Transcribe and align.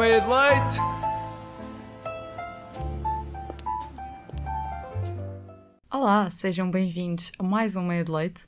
uma 0.00 0.04
meia 0.04 0.20
de 0.20 0.28
leite! 0.28 0.78
Olá, 5.90 6.30
sejam 6.30 6.70
bem-vindos 6.70 7.32
a 7.38 7.42
mais 7.42 7.74
um 7.74 7.82
Meio 7.82 8.04
de 8.04 8.10
Leite. 8.12 8.46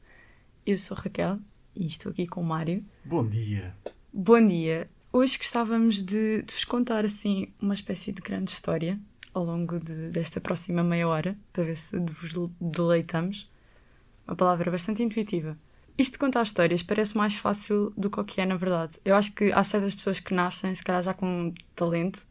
Eu 0.64 0.78
sou 0.78 0.96
Raquel 0.96 1.38
e 1.74 1.86
estou 1.86 2.12
aqui 2.12 2.26
com 2.26 2.40
o 2.40 2.44
Mário. 2.44 2.84
Bom 3.04 3.26
dia. 3.26 3.74
Bom 4.12 4.46
dia. 4.46 4.88
Hoje 5.12 5.38
gostávamos 5.38 6.02
de, 6.02 6.42
de 6.42 6.52
vos 6.54 6.64
contar 6.64 7.04
assim 7.04 7.52
uma 7.60 7.74
espécie 7.74 8.12
de 8.12 8.20
grande 8.22 8.50
história 8.52 8.98
ao 9.34 9.44
longo 9.44 9.80
de- 9.80 10.10
desta 10.10 10.40
próxima 10.40 10.84
meia 10.84 11.08
hora 11.08 11.36
para 11.52 11.64
ver 11.64 11.76
se 11.76 11.98
vos 11.98 12.50
deleitamos. 12.60 13.50
Uma 14.26 14.36
palavra 14.36 14.70
bastante 14.70 15.02
intuitiva. 15.02 15.58
Isto 16.00 16.12
de 16.14 16.18
contar 16.18 16.42
histórias 16.44 16.82
parece 16.82 17.14
mais 17.16 17.34
fácil 17.34 17.92
do 17.96 18.08
que 18.10 18.18
o 18.20 18.24
que 18.24 18.40
é 18.40 18.46
na 18.46 18.56
verdade. 18.56 18.92
Eu 19.04 19.14
acho 19.14 19.32
que 19.32 19.52
há 19.52 19.62
certas 19.62 19.94
pessoas 19.94 20.18
que 20.18 20.32
nascem, 20.32 20.74
se 20.74 20.82
calhar 20.82 21.02
já 21.02 21.12
com 21.12 21.52
talento 21.76 22.26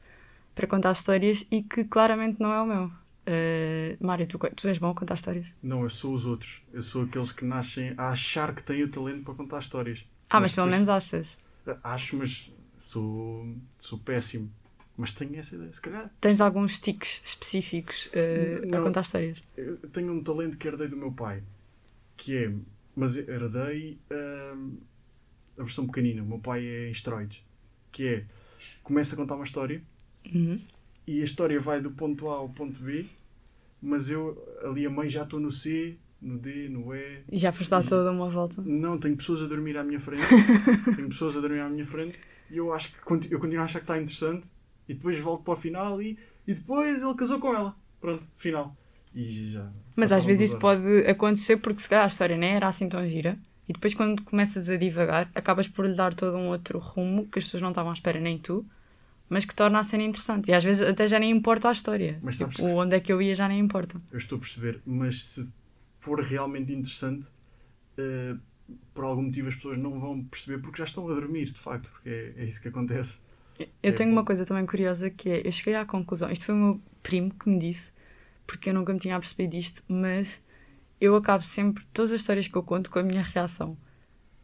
para 0.56 0.66
contar 0.66 0.92
histórias 0.92 1.46
e 1.52 1.62
que 1.62 1.84
claramente 1.84 2.42
não 2.42 2.52
é 2.52 2.62
o 2.62 2.66
meu. 2.66 2.86
Uh, 2.86 3.96
Mário, 4.04 4.26
tu, 4.26 4.40
tu 4.56 4.68
és 4.68 4.80
bom 4.80 4.90
a 4.90 4.96
contar 4.96 5.14
histórias? 5.14 5.56
Não, 5.62 5.84
eu 5.84 5.90
sou 5.90 6.16
os 6.16 6.26
outros. 6.26 6.64
Eu 6.74 6.82
sou 6.82 7.04
aqueles 7.04 7.32
que 7.32 7.46
nascem 7.46 7.94
a 7.96 8.10
achar 8.10 8.56
que 8.56 8.64
têm 8.64 8.82
o 8.84 8.90
talento 8.90 9.24
para 9.24 9.36
contar 9.36 9.60
histórias. 9.60 10.04
Ah, 10.32 10.40
mas, 10.40 10.52
pelo 10.52 10.66
depois- 10.66 10.88
menos 10.88 10.90
achas. 10.90 11.38
Acho, 11.84 12.18
mas 12.18 12.52
sou, 12.80 13.56
sou 13.78 14.00
péssimo. 14.00 14.52
Mas 14.98 15.12
tenho 15.12 15.36
essa 15.38 15.54
ideia, 15.56 15.72
se 15.72 15.80
calhar. 15.80 16.10
Tens 16.20 16.42
alguns 16.42 16.80
tiques 16.80 17.22
específicos 17.24 18.08
uh, 18.08 18.64
a 18.64 18.66
Não. 18.78 18.84
contar 18.84 19.02
histórias? 19.02 19.44
Eu 19.56 19.78
tenho 19.94 20.12
um 20.12 20.24
talento 20.24 20.58
que 20.58 20.68
herdei 20.68 20.88
do 20.88 20.98
meu 20.98 21.12
pai. 21.12 21.44
Que 22.18 22.36
é. 22.36 22.52
Mas 23.00 23.16
herdei 23.16 23.98
hum, 24.12 24.78
a 25.58 25.64
versão 25.64 25.86
pequenina. 25.88 26.22
O 26.22 26.26
meu 26.26 26.40
pai 26.40 26.66
é 26.66 26.90
esteroides. 26.92 27.42
Que 27.92 28.08
é. 28.08 28.26
Começa 28.84 29.16
a 29.16 29.18
contar 29.18 29.36
uma 29.36 29.46
história 29.46 29.82
Uhum. 30.34 30.60
e 31.08 31.22
a 31.22 31.24
história 31.24 31.60
vai 31.60 31.82
do 31.82 31.92
ponto 31.92 32.28
A 32.30 32.36
ao 32.36 32.50
ponto 32.50 32.78
B, 32.84 33.06
mas 33.82 34.10
eu 34.10 34.38
ali 34.64 34.86
a 34.86 34.90
meio 34.90 35.08
já 35.10 35.24
estou 35.24 35.40
no 35.40 35.50
C, 35.50 35.96
no 36.22 36.38
D, 36.38 36.68
no 36.70 36.94
E. 36.94 37.22
E 37.32 37.38
já 37.38 37.52
foste 37.52 37.72
dar 37.72 37.84
toda 37.86 38.12
uma 38.12 38.30
volta? 38.30 38.62
Não, 38.62 38.98
tenho 39.00 39.16
pessoas 39.16 39.42
a 39.42 39.48
dormir 39.48 39.78
à 39.78 39.84
minha 39.84 40.00
frente. 40.00 40.24
tenho 40.96 41.08
pessoas 41.08 41.38
a 41.38 41.40
dormir 41.42 41.62
à 41.62 41.70
minha 41.70 41.86
frente 41.86 42.20
e 42.52 42.58
eu 42.58 42.74
acho 42.74 42.92
que 42.92 42.98
eu 43.34 43.40
continuo 43.40 43.62
a 43.62 43.64
achar 43.64 43.80
que 43.80 43.86
está 43.86 43.96
interessante 43.98 44.46
e 44.88 44.94
depois 44.94 45.18
volto 45.20 45.44
para 45.44 45.54
o 45.54 45.58
final 45.58 46.02
e, 46.02 46.18
e 46.46 46.54
depois 46.54 47.02
ele 47.02 47.14
casou 47.16 47.40
com 47.40 47.56
ela. 47.56 47.76
Pronto, 48.02 48.28
final. 48.38 48.76
E 49.14 49.50
já. 49.52 49.72
Mas 49.96 50.12
às 50.12 50.24
vezes 50.24 50.50
isso 50.52 50.56
horas. 50.56 50.60
pode 50.60 51.06
acontecer 51.08 51.58
porque 51.58 51.82
se 51.82 51.90
calhar 51.90 52.06
a 52.06 52.08
história 52.08 52.38
nem 52.38 52.52
era 52.52 52.68
assim 52.68 52.88
tão 52.88 53.08
gira 53.08 53.38
e 53.68 53.74
depois 53.74 53.94
quando 53.94 54.24
começas 54.24 54.70
a 54.70 54.78
divagar 54.78 55.30
acabas 55.36 55.68
por 55.68 55.86
lhe 55.86 55.94
dar 55.96 56.14
todo 56.14 56.38
um 56.38 56.50
outro 56.50 56.80
rumo 56.80 57.28
que 57.28 57.40
as 57.40 57.46
pessoas 57.46 57.62
não 57.62 57.70
estavam 57.70 57.92
à 57.92 57.94
espera, 57.94 58.20
nem 58.20 58.38
tu, 58.38 58.66
mas 59.30 59.46
que 59.46 59.56
torna 59.56 59.80
a 59.80 59.84
cena 59.84 60.04
interessante. 60.04 60.50
E 60.52 60.54
às 60.54 60.64
vezes 60.64 60.88
até 60.88 61.08
já 61.08 61.20
nem 61.20 61.32
importa 61.32 61.70
a 61.70 61.72
história. 61.74 62.20
Mas 62.24 62.38
Tipo, 62.38 62.54
se- 62.56 62.76
onde 62.76 62.96
é 62.96 63.00
que 63.00 63.12
eu 63.14 63.22
ia 63.22 63.36
já 63.36 63.48
nem 63.48 63.60
importa. 63.60 64.02
Eu 64.12 64.18
estou 64.18 64.38
a 64.38 64.40
perceber, 64.40 64.82
mas 64.86 65.24
se 65.24 65.50
for 66.00 66.20
realmente 66.22 66.74
interessante, 66.74 67.28
eh, 67.98 68.36
por 68.94 69.06
algum 69.06 69.24
motivo 69.24 69.50
as 69.50 69.56
pessoas 69.56 69.78
não 69.78 70.00
vão 70.00 70.24
perceber 70.26 70.62
porque 70.62 70.78
já 70.80 70.86
estão 70.86 71.08
a 71.10 71.14
dormir, 71.14 71.48
de 71.52 71.60
facto, 71.60 71.90
porque 71.92 72.10
é, 72.10 72.34
é 72.38 72.46
isso 72.46 72.62
que 72.62 72.70
acontece. 72.70 73.20
Eu 73.84 73.94
É 73.94 73.94
tenho 73.94 74.10
bom. 74.10 74.16
uma 74.16 74.24
coisa 74.26 74.46
também 74.46 74.66
curiosa 74.66 75.10
que 75.10 75.30
é, 75.30 75.48
eu 75.48 75.52
cheguei 75.52 75.76
à 75.76 75.86
conclusão, 75.86 76.32
isto 76.32 76.46
foi 76.46 76.56
o 76.56 76.58
meu 76.58 76.82
primo 77.04 77.34
que 77.34 77.50
me 77.50 77.60
disse, 77.60 77.92
porque 78.50 78.72
eu 78.72 78.74
nunca 78.74 78.92
me 78.92 79.00
tinha 79.00 79.16
apercebido 79.16 79.52
disto, 79.52 79.84
mas 79.88 80.42
eu 81.00 81.16
acabo 81.16 81.44
sempre, 81.44 81.86
todas 81.94 82.12
as 82.12 82.22
histórias 82.22 82.48
que 82.48 82.56
eu 82.56 82.64
conto, 82.64 82.90
com 82.90 82.98
a 82.98 83.04
minha 83.04 83.22
reação. 83.22 83.78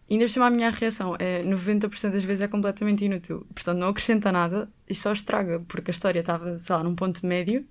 E 0.07 0.13
ainda 0.13 0.25
por 0.25 0.31
cima 0.31 0.45
a 0.45 0.49
minha 0.51 0.69
reação 0.69 1.15
é 1.17 1.41
90% 1.43 2.11
das 2.11 2.23
vezes 2.23 2.41
é 2.41 2.47
completamente 2.47 3.03
inútil. 3.03 3.47
Portanto, 3.53 3.79
não 3.79 3.87
acrescenta 3.87 4.31
nada 4.31 4.69
e 4.87 4.93
só 4.93 5.11
estraga, 5.11 5.59
porque 5.67 5.89
a 5.89 5.93
história 5.93 6.19
estava, 6.19 6.55
sei 6.59 6.75
lá, 6.75 6.83
num 6.83 6.95
ponto 6.95 7.25
médio 7.25 7.65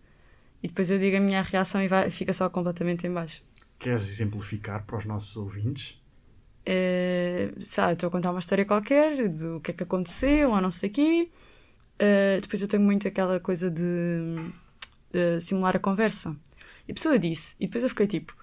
e 0.61 0.67
depois 0.67 0.91
eu 0.91 0.99
digo 0.99 1.17
a 1.17 1.21
minha 1.21 1.41
reação 1.41 1.81
e 1.81 1.87
vai, 1.87 2.11
fica 2.11 2.33
só 2.33 2.51
completamente 2.51 3.07
em 3.07 3.13
baixo. 3.13 3.41
Queres 3.79 4.03
exemplificar 4.03 4.85
para 4.85 4.99
os 4.99 5.05
nossos 5.05 5.37
ouvintes? 5.37 6.03
Sei 7.61 7.83
lá, 7.83 7.91
eu 7.91 7.95
estou 7.95 8.09
a 8.09 8.11
contar 8.11 8.33
uma 8.33 8.41
história 8.41 8.65
qualquer 8.65 9.29
do 9.29 9.61
que 9.61 9.71
é 9.71 9.75
que 9.75 9.85
aconteceu 9.85 10.51
ou 10.51 10.61
não 10.61 10.73
sei 10.73 10.91
o 10.91 10.93
quê. 10.93 11.31
Eh, 11.97 12.41
depois 12.43 12.61
eu 12.61 12.67
tenho 12.67 12.83
muito 12.83 13.07
aquela 13.07 13.39
coisa 13.39 13.71
de, 13.71 14.51
de 15.15 15.41
simular 15.41 15.77
a 15.77 15.79
conversa. 15.79 16.37
E 16.89 16.93
a 16.93 16.95
pessoa 16.95 17.19
disse, 17.19 17.55
e 17.61 17.67
depois 17.67 17.83
eu 17.85 17.89
fiquei 17.91 18.07
tipo. 18.07 18.37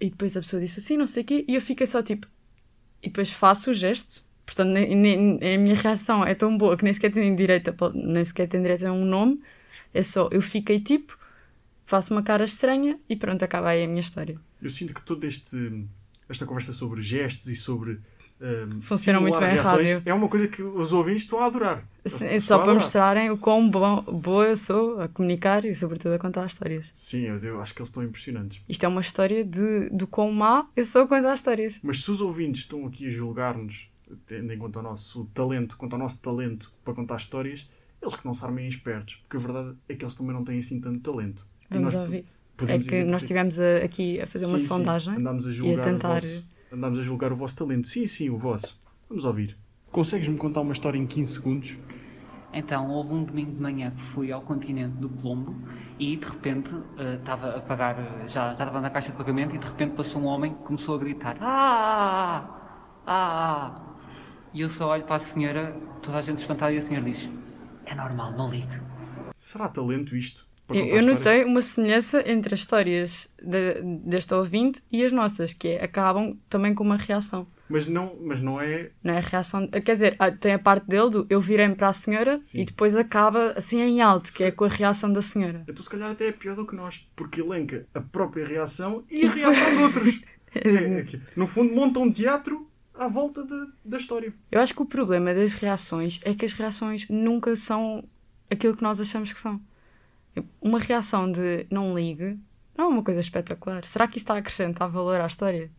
E 0.00 0.10
depois 0.10 0.36
a 0.36 0.40
pessoa 0.40 0.60
disse 0.62 0.80
assim, 0.80 0.96
não 0.96 1.06
sei 1.06 1.22
o 1.22 1.26
quê, 1.26 1.44
e 1.48 1.54
eu 1.54 1.60
fiquei 1.60 1.86
só 1.86 2.02
tipo. 2.02 2.26
E 3.02 3.08
depois 3.08 3.30
faço 3.32 3.70
o 3.70 3.74
gesto. 3.74 4.24
Portanto, 4.46 4.68
nem, 4.70 4.94
nem- 4.94 5.54
a 5.54 5.58
minha 5.58 5.74
reação 5.74 6.24
é 6.24 6.34
tão 6.34 6.56
boa 6.56 6.76
que 6.76 6.84
nem 6.84 6.92
sequer 6.92 7.12
tem 7.12 7.34
direito 7.36 7.68
a, 7.70 7.90
nem 7.94 8.24
sequer 8.24 8.48
tem 8.48 8.62
direito 8.62 8.86
a 8.86 8.92
um 8.92 9.04
nome. 9.04 9.40
É 9.92 10.02
só, 10.02 10.28
eu 10.32 10.40
fiquei 10.42 10.80
tipo, 10.80 11.18
faço 11.84 12.14
uma 12.14 12.22
cara 12.22 12.44
estranha 12.44 12.98
e 13.08 13.16
pronto, 13.16 13.42
acaba 13.42 13.70
aí 13.70 13.84
a 13.84 13.88
minha 13.88 14.00
história. 14.00 14.38
Eu 14.62 14.70
sinto 14.70 14.94
que 14.94 15.02
toda 15.02 15.26
esta 15.26 16.46
conversa 16.46 16.72
sobre 16.72 17.02
gestos 17.02 17.46
e 17.48 17.56
sobre. 17.56 18.00
Funciona 18.82 19.20
muito 19.20 19.38
bem 19.38 19.48
a 19.48 19.52
reações 19.52 19.90
rádio. 19.90 20.02
É 20.06 20.14
uma 20.14 20.28
coisa 20.28 20.46
que 20.46 20.62
os 20.62 20.92
ouvintes 20.92 21.24
estão 21.24 21.40
a 21.40 21.46
adorar. 21.46 21.84
Sim, 22.06 22.26
a 22.26 22.40
só 22.40 22.54
para 22.56 22.62
adorar. 22.64 22.80
mostrarem 22.80 23.30
o 23.30 23.36
quão 23.36 23.68
bom, 23.68 24.02
boa 24.02 24.46
eu 24.46 24.56
sou 24.56 25.00
a 25.00 25.08
comunicar 25.08 25.64
e, 25.64 25.74
sobretudo, 25.74 26.12
a 26.14 26.18
contar 26.18 26.46
histórias. 26.46 26.90
Sim, 26.94 27.22
eu, 27.22 27.38
eu 27.42 27.60
acho 27.60 27.74
que 27.74 27.80
eles 27.80 27.88
estão 27.88 28.02
impressionantes. 28.02 28.60
Isto 28.68 28.84
é 28.84 28.88
uma 28.88 29.00
história 29.00 29.44
de, 29.44 29.90
do 29.90 30.06
quão 30.06 30.32
má 30.32 30.66
eu 30.76 30.84
sou 30.84 31.02
a 31.02 31.08
contar 31.08 31.34
histórias. 31.34 31.80
Mas 31.82 32.02
se 32.02 32.10
os 32.10 32.20
ouvintes 32.20 32.62
estão 32.62 32.86
aqui 32.86 33.06
a 33.06 33.10
julgar-nos, 33.10 33.90
tendo 34.26 34.52
em 34.52 34.58
conta 34.58 34.78
o 34.78 34.82
nosso 34.82 35.24
talento, 35.34 35.76
quanto 35.76 35.94
ao 35.94 35.98
nosso 35.98 36.22
talento 36.22 36.72
para 36.84 36.94
contar 36.94 37.16
histórias, 37.16 37.68
eles 38.00 38.14
que 38.14 38.24
não 38.24 38.32
se 38.32 38.44
armem 38.44 38.68
espertos, 38.68 39.16
porque 39.28 39.36
a 39.36 39.40
verdade 39.40 39.76
é 39.88 39.94
que 39.94 40.04
eles 40.04 40.14
também 40.14 40.32
não 40.32 40.44
têm 40.44 40.58
assim 40.58 40.80
tanto 40.80 41.00
talento. 41.00 41.44
Vamos 41.68 41.92
ouvir. 41.94 42.24
É 42.66 42.78
que 42.78 43.04
nós 43.04 43.22
estivemos 43.22 43.58
a- 43.60 43.84
aqui 43.84 44.20
a 44.20 44.26
fazer 44.26 44.46
uma 44.46 44.58
Sim, 44.58 44.64
sim, 44.64 44.68
sondagem 44.68 45.14
Andámos 45.14 45.44
a 45.46 45.48
e 45.48 45.52
a 45.52 45.54
julgar 45.54 45.84
tentar. 45.84 46.20
Andámos 46.72 46.98
a 46.98 47.02
julgar 47.02 47.32
o 47.32 47.36
vosso 47.36 47.56
talento. 47.56 47.86
Sim, 47.86 48.06
sim, 48.06 48.30
o 48.30 48.38
vosso. 48.38 48.78
Vamos 49.08 49.24
ouvir. 49.24 49.56
Consegues-me 49.90 50.36
contar 50.36 50.60
uma 50.60 50.72
história 50.72 50.98
em 50.98 51.06
15 51.06 51.32
segundos? 51.32 51.76
Então, 52.52 52.90
houve 52.90 53.12
um 53.12 53.24
domingo 53.24 53.52
de 53.52 53.60
manhã 53.60 53.90
que 53.90 54.02
fui 54.14 54.32
ao 54.32 54.40
continente 54.40 54.96
do 54.96 55.08
Colombo 55.08 55.54
e 55.98 56.16
de 56.16 56.26
repente 56.26 56.70
eh, 56.96 57.16
estava 57.16 57.56
a 57.56 57.60
pagar, 57.60 57.98
eh, 57.98 58.28
já, 58.28 58.46
já 58.46 58.52
estava 58.52 58.80
na 58.80 58.88
caixa 58.88 59.10
de 59.10 59.18
pagamento 59.18 59.54
e 59.54 59.58
de 59.58 59.66
repente 59.66 59.94
passou 59.94 60.22
um 60.22 60.24
homem 60.24 60.54
que 60.54 60.62
começou 60.62 60.94
a 60.94 60.98
gritar: 60.98 61.36
Ah! 61.40 62.80
Ah! 63.06 63.82
E 64.54 64.62
eu 64.62 64.70
só 64.70 64.88
olho 64.88 65.04
para 65.04 65.16
a 65.16 65.20
senhora, 65.20 65.76
toda 66.02 66.18
a 66.18 66.22
gente 66.22 66.38
espantada, 66.38 66.72
e 66.72 66.78
a 66.78 66.82
senhora 66.82 67.04
diz: 67.04 67.28
É 67.84 67.94
normal, 67.94 68.32
não 68.32 68.50
ligue. 68.50 68.80
Será 69.34 69.68
talento 69.68 70.16
isto? 70.16 70.47
Eu, 70.74 71.02
notei 71.02 71.44
uma 71.44 71.62
semelhança 71.62 72.22
entre 72.30 72.54
as 72.54 72.60
histórias 72.60 73.30
de- 73.42 73.80
deste 74.04 74.34
ouvinte 74.34 74.82
e 74.92 75.02
as 75.02 75.12
nossas, 75.12 75.52
que 75.54 75.68
é, 75.68 75.84
acabam 75.84 76.36
também 76.48 76.74
com 76.74 76.84
uma 76.84 76.96
reação. 76.96 77.46
Mas 77.68 77.86
não, 77.86 78.16
mas 78.20 78.40
não 78.40 78.60
é. 78.60 78.90
Não 79.02 79.14
é 79.14 79.18
a 79.18 79.20
reação. 79.20 79.66
Quer 79.68 79.92
dizer, 79.92 80.16
ah, 80.18 80.30
tem 80.30 80.52
a 80.52 80.58
parte 80.58 80.86
dele 80.86 81.10
do 81.10 81.26
eu 81.30 81.40
virei-me 81.40 81.74
para 81.74 81.88
a 81.88 81.92
senhora 81.92 82.38
Sim. 82.42 82.60
e 82.60 82.64
depois 82.64 82.96
acaba 82.96 83.52
assim 83.56 83.80
em 83.80 84.00
alto, 84.00 84.32
que 84.32 84.44
é 84.44 84.50
com 84.50 84.64
a 84.64 84.68
reação 84.68 85.12
da 85.12 85.22
senhora. 85.22 85.64
Então, 85.68 85.82
se 85.82 85.90
calhar, 85.90 86.10
até 86.10 86.28
é 86.28 86.32
pior 86.32 86.54
do 86.56 86.66
que 86.66 86.74
nós, 86.74 87.06
porque 87.16 87.40
elenca 87.40 87.86
a 87.94 88.00
própria 88.00 88.46
reação 88.46 89.04
e 89.10 89.26
a 89.26 89.30
reação 89.30 89.76
de 89.76 89.82
outros. 89.82 90.20
É, 90.54 91.00
é 91.00 91.02
que, 91.02 91.20
no 91.36 91.46
fundo, 91.46 91.74
monta 91.74 92.00
um 92.00 92.10
teatro 92.10 92.66
à 92.94 93.06
volta 93.06 93.44
da, 93.44 93.66
da 93.84 93.98
história. 93.98 94.32
Eu 94.50 94.60
acho 94.62 94.74
que 94.74 94.80
o 94.80 94.86
problema 94.86 95.34
das 95.34 95.52
reações 95.52 96.20
é 96.24 96.32
que 96.34 96.44
as 96.46 96.54
reações 96.54 97.06
nunca 97.10 97.54
são 97.54 98.02
aquilo 98.50 98.74
que 98.74 98.82
nós 98.82 98.98
achamos 98.98 99.30
que 99.30 99.38
são. 99.38 99.60
Uma 100.60 100.78
reação 100.78 101.30
de 101.30 101.66
não 101.70 101.94
ligue 101.94 102.38
não 102.76 102.84
é 102.86 102.88
uma 102.88 103.02
coisa 103.02 103.20
espetacular. 103.20 103.84
Será 103.84 104.06
que 104.06 104.16
isso 104.18 104.24
está 104.24 104.34
a 104.34 104.38
acrescentar 104.38 104.88
valor 104.88 105.20
à 105.20 105.26
história? 105.26 105.70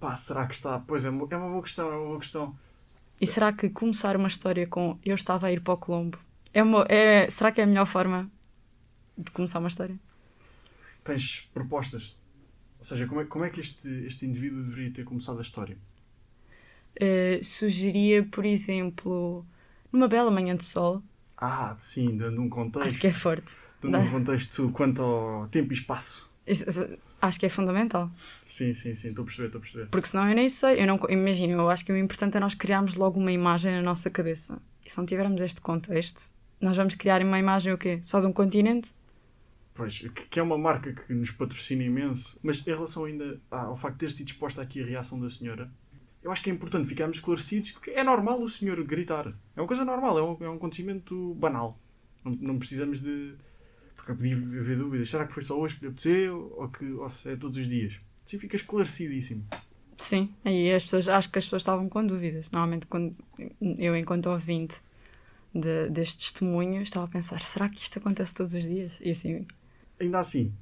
Pá, 0.00 0.14
será 0.16 0.46
que 0.46 0.54
está? 0.54 0.78
Pois 0.80 1.04
é, 1.04 1.08
é 1.08 1.10
uma 1.10 1.26
boa 1.48 1.62
questão, 1.62 1.90
é 1.92 1.96
uma 1.96 2.06
boa 2.06 2.18
questão. 2.18 2.56
E 3.20 3.26
será 3.26 3.52
que 3.52 3.70
começar 3.70 4.16
uma 4.16 4.28
história 4.28 4.66
com 4.66 4.98
eu 5.04 5.14
estava 5.14 5.46
a 5.46 5.52
ir 5.52 5.60
para 5.60 5.74
o 5.74 5.76
Colombo 5.76 6.18
é 6.52 6.62
uma, 6.62 6.84
é, 6.88 7.28
será 7.28 7.50
que 7.50 7.60
é 7.60 7.64
a 7.64 7.66
melhor 7.66 7.86
forma 7.86 8.30
de 9.16 9.30
começar 9.32 9.58
uma 9.58 9.68
história? 9.68 9.98
Tens 11.02 11.48
propostas? 11.52 12.16
Ou 12.78 12.84
seja, 12.84 13.06
como 13.06 13.20
é, 13.20 13.24
como 13.24 13.44
é 13.44 13.50
que 13.50 13.60
este, 13.60 13.88
este 14.06 14.26
indivíduo 14.26 14.62
deveria 14.62 14.92
ter 14.92 15.04
começado 15.04 15.38
a 15.38 15.42
história? 15.42 15.76
Eh, 17.00 17.40
sugeria, 17.42 18.22
por 18.24 18.44
exemplo, 18.44 19.44
numa 19.92 20.06
bela 20.06 20.30
manhã 20.30 20.54
de 20.56 20.64
sol, 20.64 21.02
Ah, 21.36 21.74
sim, 21.78 22.16
dando 22.16 22.40
um 22.40 22.48
contexto. 22.48 22.86
acho 22.86 22.98
que 22.98 23.06
é 23.08 23.12
forte. 23.12 23.56
Um 23.88 24.10
contexto 24.10 24.70
quanto 24.70 25.02
ao 25.02 25.48
tempo 25.48 25.72
e 25.72 25.74
espaço. 25.76 26.30
Isso- 26.46 26.64
Acho 27.20 27.40
que 27.40 27.46
é 27.46 27.48
fundamental. 27.48 28.10
Sim, 28.42 28.74
sim, 28.74 28.92
sim, 28.92 29.08
estou 29.08 29.22
a 29.22 29.24
perceber, 29.24 29.46
estou 29.46 29.58
a 29.58 29.62
perceber. 29.62 29.86
Porque 29.86 30.06
senão 30.08 30.28
eu 30.28 30.34
nem 30.34 30.46
sei. 30.50 30.82
Eu 30.82 30.86
não, 30.86 31.00
imagino, 31.08 31.54
eu 31.54 31.70
acho 31.70 31.82
que 31.82 31.90
o 31.90 31.96
importante 31.96 32.36
é 32.36 32.40
nós 32.40 32.54
criarmos 32.54 32.96
logo 32.96 33.18
uma 33.18 33.32
imagem 33.32 33.72
na 33.72 33.80
nossa 33.80 34.10
cabeça. 34.10 34.60
E 34.84 34.90
se 34.92 34.98
não 34.98 35.06
tivermos 35.06 35.40
este 35.40 35.62
contexto, 35.62 36.30
nós 36.60 36.76
vamos 36.76 36.94
criar 36.96 37.22
uma 37.22 37.38
imagem 37.38 37.72
o 37.72 37.78
quê? 37.78 37.98
Só 38.02 38.20
de 38.20 38.26
um 38.26 38.32
continente? 38.32 38.92
Pois, 39.72 40.00
que, 40.00 40.08
que 40.10 40.38
é 40.38 40.42
uma 40.42 40.58
marca 40.58 40.92
que 40.92 41.14
nos 41.14 41.30
patrocina 41.30 41.82
imenso, 41.82 42.38
mas 42.42 42.60
em 42.66 42.70
relação 42.70 43.04
ainda 43.06 43.40
ao 43.50 43.74
facto 43.74 43.94
de 43.94 44.00
ter 44.00 44.10
sido 44.12 44.28
exposta 44.28 44.60
aqui 44.60 44.82
a 44.82 44.86
reação 44.86 45.18
da 45.18 45.28
senhora, 45.30 45.70
eu 46.22 46.30
acho 46.30 46.42
que 46.42 46.50
é 46.50 46.52
importante 46.52 46.86
ficarmos 46.86 47.16
esclarecidos 47.16 47.72
que 47.72 47.90
é 47.90 48.04
normal 48.04 48.42
o 48.42 48.48
senhor 48.50 48.82
gritar. 48.84 49.32
É 49.56 49.60
uma 49.62 49.66
coisa 49.66 49.84
normal, 49.84 50.18
é 50.18 50.22
um, 50.22 50.36
é 50.40 50.48
um 50.50 50.56
acontecimento 50.56 51.34
banal. 51.36 51.80
Não, 52.22 52.32
não 52.32 52.58
precisamos 52.58 53.00
de. 53.00 53.34
Porque 54.04 54.12
podia 54.12 54.36
haver 54.36 54.76
dúvidas. 54.76 55.08
Será 55.08 55.26
que 55.26 55.32
foi 55.32 55.42
só 55.42 55.58
hoje 55.58 55.76
que 55.76 55.82
lhe 55.82 55.88
apeteceu 55.88 56.54
ou, 56.58 56.68
que, 56.68 56.84
ou 56.92 57.08
se 57.08 57.30
é 57.30 57.36
todos 57.36 57.56
os 57.56 57.66
dias? 57.66 57.94
Assim 58.24 58.38
fica 58.38 58.54
esclarecidíssimo. 58.54 59.46
Sim, 59.96 60.34
aí 60.44 60.72
as 60.74 60.82
pessoas, 60.82 61.08
acho 61.08 61.30
que 61.30 61.38
as 61.38 61.44
pessoas 61.44 61.62
estavam 61.62 61.88
com 61.88 62.06
dúvidas. 62.06 62.50
Normalmente, 62.50 62.86
quando 62.86 63.16
eu, 63.78 63.96
enquanto 63.96 64.26
ouvinte 64.26 64.82
de, 65.54 65.88
deste 65.88 66.18
testemunho, 66.18 66.82
estava 66.82 67.06
a 67.06 67.08
pensar: 67.08 67.40
será 67.40 67.68
que 67.68 67.78
isto 67.78 67.98
acontece 67.98 68.34
todos 68.34 68.54
os 68.54 68.62
dias? 68.62 68.92
E 69.00 69.10
assim. 69.10 69.46
Ainda 69.98 70.18
assim, 70.18 70.52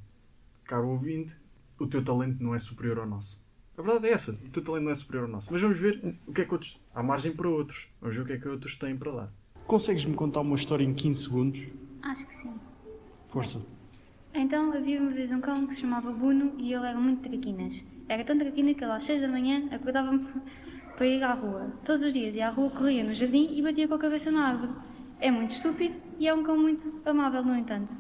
caro 0.64 0.88
ouvinte, 0.88 1.34
o 1.80 1.86
teu 1.86 2.04
talento 2.04 2.40
não 2.40 2.54
é 2.54 2.58
superior 2.58 3.00
ao 3.00 3.06
nosso. 3.06 3.44
A 3.76 3.82
verdade 3.82 4.06
é 4.06 4.12
essa: 4.12 4.32
o 4.32 4.50
teu 4.50 4.62
talento 4.62 4.84
não 4.84 4.92
é 4.92 4.94
superior 4.94 5.24
ao 5.24 5.30
nosso. 5.30 5.50
Mas 5.50 5.60
vamos 5.60 5.78
ver 5.80 6.16
o 6.28 6.32
que 6.32 6.42
é 6.42 6.44
que 6.44 6.52
outros. 6.52 6.80
Há 6.94 7.02
margem 7.02 7.32
para 7.32 7.48
outros. 7.48 7.88
Vamos 8.00 8.14
ver 8.14 8.22
o 8.22 8.26
que 8.26 8.32
é 8.34 8.38
que 8.38 8.48
outros 8.48 8.76
têm 8.76 8.96
para 8.96 9.10
dar. 9.10 9.32
Consegues-me 9.66 10.14
contar 10.14 10.42
uma 10.42 10.54
história 10.54 10.84
em 10.84 10.94
15 10.94 11.22
segundos? 11.22 11.60
Acho 12.02 12.26
que 12.26 12.36
sim. 12.36 12.71
Força. 13.32 13.61
Então 14.34 14.73
havia 14.73 15.00
uma 15.00 15.11
vez 15.11 15.31
um 15.32 15.40
cão 15.40 15.67
que 15.67 15.75
se 15.75 15.81
chamava 15.82 16.11
Bruno 16.12 16.55
e 16.58 16.73
ele 16.73 16.87
era 16.87 16.99
muito 16.99 17.23
traquinas. 17.29 17.75
Era 18.08 18.25
tão 18.25 18.38
traquina 18.38 18.75
que 18.75 18.82
ele 18.84 18.93
às 18.93 19.05
6 19.05 19.20
da 19.23 19.29
manhã 19.29 19.69
acordava-me 19.70 20.26
para 20.96 21.06
ir 21.06 21.23
à 21.23 21.34
rua. 21.34 21.73
Todos 21.84 22.02
os 22.02 22.12
dias 22.12 22.34
ia 22.34 22.49
à 22.49 22.50
rua, 22.50 22.70
corria 22.70 23.05
no 23.05 23.14
jardim 23.14 23.49
e 23.56 23.62
batia 23.62 23.88
com 23.88 23.94
a 23.94 23.99
cabeça 23.99 24.31
na 24.31 24.49
árvore. 24.49 24.73
É 25.20 25.31
muito 25.31 25.55
estúpido 25.55 25.94
e 26.19 26.26
é 26.29 26.34
um 26.34 26.43
cão 26.43 26.58
muito 26.58 27.00
amável, 27.05 27.43
no 27.44 27.56
entanto. 27.56 27.93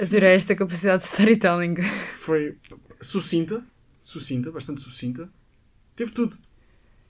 Adorei 0.00 0.34
esta 0.34 0.54
capacidade 0.54 1.02
de 1.02 1.08
storytelling. 1.08 1.76
Foi 2.16 2.58
sucinta, 3.00 3.64
sucinta, 4.02 4.50
bastante 4.52 4.80
sucinta. 4.82 5.28
Teve 5.94 6.12
tudo. 6.12 6.36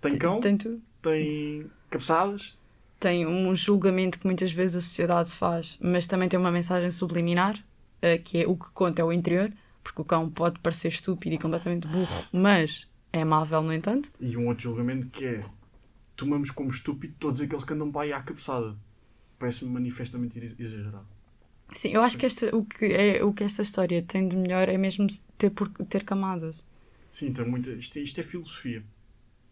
Tem 0.01 0.17
cão, 0.17 0.41
Tem 0.41 0.57
tudo. 0.57 0.81
tem 1.03 1.67
cabeçadas, 1.91 2.57
Tem 2.99 3.27
um 3.27 3.55
julgamento 3.55 4.19
que 4.19 4.27
muitas 4.27 4.53
vezes 4.53 4.77
a 4.77 4.81
sociedade 4.81 5.31
faz, 5.31 5.79
mas 5.81 6.07
também 6.07 6.29
tem 6.29 6.39
uma 6.39 6.51
mensagem 6.51 6.91
subliminar, 6.91 7.63
eh, 8.01 8.19
que 8.19 8.43
é 8.43 8.47
o 8.49 8.57
que 8.57 8.71
conta 8.71 9.03
é 9.03 9.05
o 9.05 9.13
interior, 9.13 9.53
porque 9.85 10.01
o 10.03 10.05
cão 10.05 10.29
pode 10.31 10.59
parecer 10.61 10.89
estúpido 10.89 11.35
e 11.35 11.39
completamente 11.39 11.87
burro, 11.87 12.25
mas 12.33 12.89
é 13.13 13.21
amável, 13.23 13.63
no 13.63 13.73
entanto. 13.73 14.11
E 14.21 14.37
um 14.37 14.47
outro 14.49 14.65
julgamento 14.65 15.09
que 15.09 15.25
é 15.27 15.41
tomamos 16.17 16.51
como 16.51 16.71
estúpido 16.71 17.15
todos 17.19 17.41
aqueles 17.41 17.65
que 17.65 17.73
andam 17.73 17.91
para 17.93 18.03
aí 18.03 18.13
à 18.13 18.23
cabeçada. 18.23 18.77
Parece-me 19.39 19.71
manifestamente 19.71 20.39
ex- 20.39 20.59
exagerado. 20.59 21.07
Sim, 21.73 21.91
eu 21.91 22.03
acho 22.03 22.17
que, 22.17 22.25
esta, 22.27 22.55
o, 22.57 22.65
que 22.65 22.87
é, 22.87 23.25
o 23.25 23.33
que 23.33 23.45
esta 23.45 23.61
história 23.63 24.03
tem 24.03 24.29
de 24.29 24.37
melhor 24.37 24.69
é 24.69 24.79
mesmo 24.79 25.07
ter, 25.37 25.51
por, 25.51 25.69
ter 25.89 26.05
camadas. 26.05 26.65
Sim, 27.11 27.33
tem 27.33 27.45
muita, 27.47 27.71
isto, 27.73 27.99
isto 27.99 28.21
é 28.21 28.23
filosofia. 28.23 28.83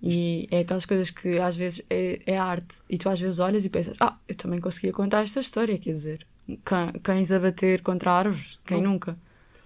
E 0.03 0.47
é 0.51 0.61
aquelas 0.61 0.85
coisas 0.85 1.11
que 1.11 1.39
às 1.39 1.57
vezes 1.57 1.83
é, 1.89 2.21
é 2.27 2.37
arte. 2.39 2.83
E 2.91 2.99
tu 2.99 3.09
às 3.09 3.19
vezes 3.21 3.39
olhas 3.39 3.65
e 3.65 3.71
pensas, 3.71 3.97
ah, 4.01 4.17
eu 4.29 4.35
também 4.35 4.59
conseguia 4.61 4.93
contar 4.93 5.23
esta 5.23 5.41
história, 5.41 5.79
quer 5.79 5.93
dizer, 5.93 6.27
cã- 6.65 6.93
cães 7.03 7.33
a 7.33 7.39
bater 7.41 7.81
contra 7.83 8.13
árvores, 8.13 8.59
quem 8.67 8.83
Não. 8.83 8.93
nunca? 8.93 9.17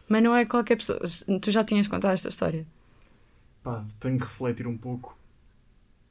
Mas 0.08 0.22
não 0.22 0.34
é 0.34 0.44
qualquer 0.44 0.76
pessoa. 0.76 1.00
Tu 1.42 1.50
já 1.50 1.64
tinhas 1.64 1.88
contado 1.88 2.12
esta 2.12 2.28
história? 2.28 2.66
Pá, 3.62 3.84
tenho 4.00 4.16
que 4.16 4.24
refletir 4.24 4.66
um 4.66 4.76
pouco. 4.78 5.18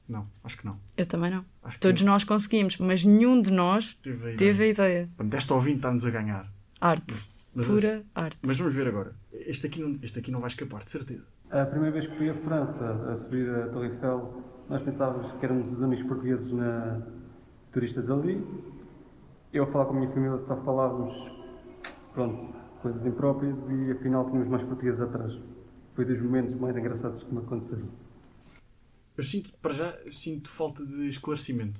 Não, 0.08 0.28
acho 0.44 0.58
que 0.58 0.66
não. 0.66 0.78
Eu 0.96 1.06
também 1.06 1.32
não. 1.32 1.44
Acho 1.64 1.80
Todos 1.80 2.02
nós 2.04 2.24
conseguimos, 2.24 2.78
mas 2.78 3.04
nenhum 3.04 3.42
de 3.42 3.52
nós 3.52 3.98
Teve 4.04 4.16
a 4.16 4.34
ideia. 4.34 4.38
teve 4.38 4.64
a 4.64 4.68
ideia. 4.68 5.10
Desta 5.24 5.54
ouvinte 5.54 5.78
está-nos 5.78 6.06
a 6.06 6.10
ganhar. 6.10 6.52
Arte. 6.80 7.16
Mas, 7.56 7.66
Pura 7.66 8.04
arte. 8.14 8.38
mas 8.44 8.58
vamos 8.58 8.74
ver 8.74 8.88
agora. 8.88 9.16
Este 9.34 9.66
aqui, 9.68 9.82
não, 9.82 9.98
este 10.04 10.20
aqui 10.20 10.30
não 10.32 10.40
vai 10.40 10.50
escapar, 10.50 10.84
de 10.84 10.92
certeza. 10.92 11.24
A 11.50 11.66
primeira 11.66 11.94
vez 11.94 12.06
que 12.08 12.16
fui 12.16 12.30
à 12.30 12.34
França 12.34 12.92
a 13.10 13.16
subir 13.16 13.50
a 13.50 13.70
Torre 13.70 13.88
Eiffel, 13.88 14.44
nós 14.68 14.82
pensávamos 14.82 15.32
que 15.40 15.46
éramos 15.46 15.72
os 15.72 15.82
amigos 15.82 16.06
portugueses 16.06 16.52
na... 16.52 17.02
turistas 17.72 18.10
ali. 18.10 18.46
Eu 19.54 19.64
a 19.64 19.68
falar 19.68 19.86
com 19.86 19.94
a 19.94 20.00
minha 20.00 20.12
família 20.12 20.38
só 20.40 20.58
falávamos, 20.58 21.16
pronto, 22.14 22.54
coisas 22.82 23.06
impróprias 23.06 23.58
e 23.70 23.92
afinal 23.92 24.26
tínhamos 24.26 24.50
mais 24.50 24.62
portugueses 24.64 25.00
atrás. 25.00 25.40
Foi 25.96 26.04
dos 26.04 26.22
momentos 26.22 26.54
mais 26.56 26.76
engraçados 26.76 27.24
que 27.24 27.34
me 27.34 27.40
aconteceram. 27.40 27.88
Eu 29.16 29.24
sinto, 29.24 29.54
para 29.62 29.74
já, 29.74 29.98
sinto 30.12 30.50
falta 30.50 30.86
de 30.86 31.08
esclarecimento. 31.08 31.80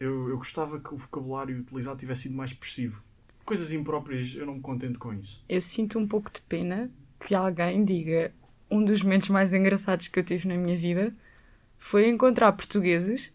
Eu, 0.00 0.30
eu 0.30 0.38
gostava 0.38 0.80
que 0.80 0.94
o 0.94 0.96
vocabulário 0.96 1.60
utilizado 1.60 1.98
tivesse 1.98 2.22
sido 2.22 2.36
mais 2.36 2.52
expressivo. 2.52 3.02
Coisas 3.44 3.70
impróprias, 3.70 4.34
eu 4.34 4.46
não 4.46 4.54
me 4.54 4.60
contento 4.62 4.98
com 4.98 5.12
isso. 5.12 5.44
Eu 5.46 5.60
sinto 5.60 5.98
um 5.98 6.08
pouco 6.08 6.32
de 6.32 6.40
pena 6.40 6.90
que 7.20 7.34
alguém 7.34 7.84
diga 7.84 8.32
um 8.70 8.84
dos 8.84 9.02
momentos 9.02 9.28
mais 9.28 9.52
engraçados 9.54 10.08
que 10.08 10.18
eu 10.18 10.24
tive 10.24 10.48
na 10.48 10.56
minha 10.56 10.76
vida 10.76 11.14
foi 11.78 12.08
encontrar 12.08 12.52
portugueses 12.52 13.32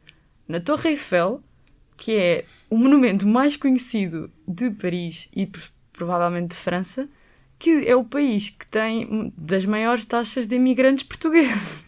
na 0.48 0.60
Torre 0.60 0.92
Eiffel, 0.92 1.42
que 1.98 2.16
é 2.18 2.46
o 2.70 2.78
monumento 2.78 3.28
mais 3.28 3.56
conhecido 3.56 4.30
de 4.48 4.70
Paris 4.70 5.30
e 5.36 5.46
pr- 5.46 5.70
provavelmente 5.94 6.50
de 6.52 6.56
França, 6.58 7.08
que 7.58 7.88
é 7.88 7.96
o 7.96 8.04
país 8.04 8.50
que 8.50 8.68
tem 8.68 9.34
das 9.38 9.66
maiores 9.66 10.06
taxas 10.06 10.46
de 10.46 10.56
imigrantes 10.56 11.04
portugueses. 11.06 11.86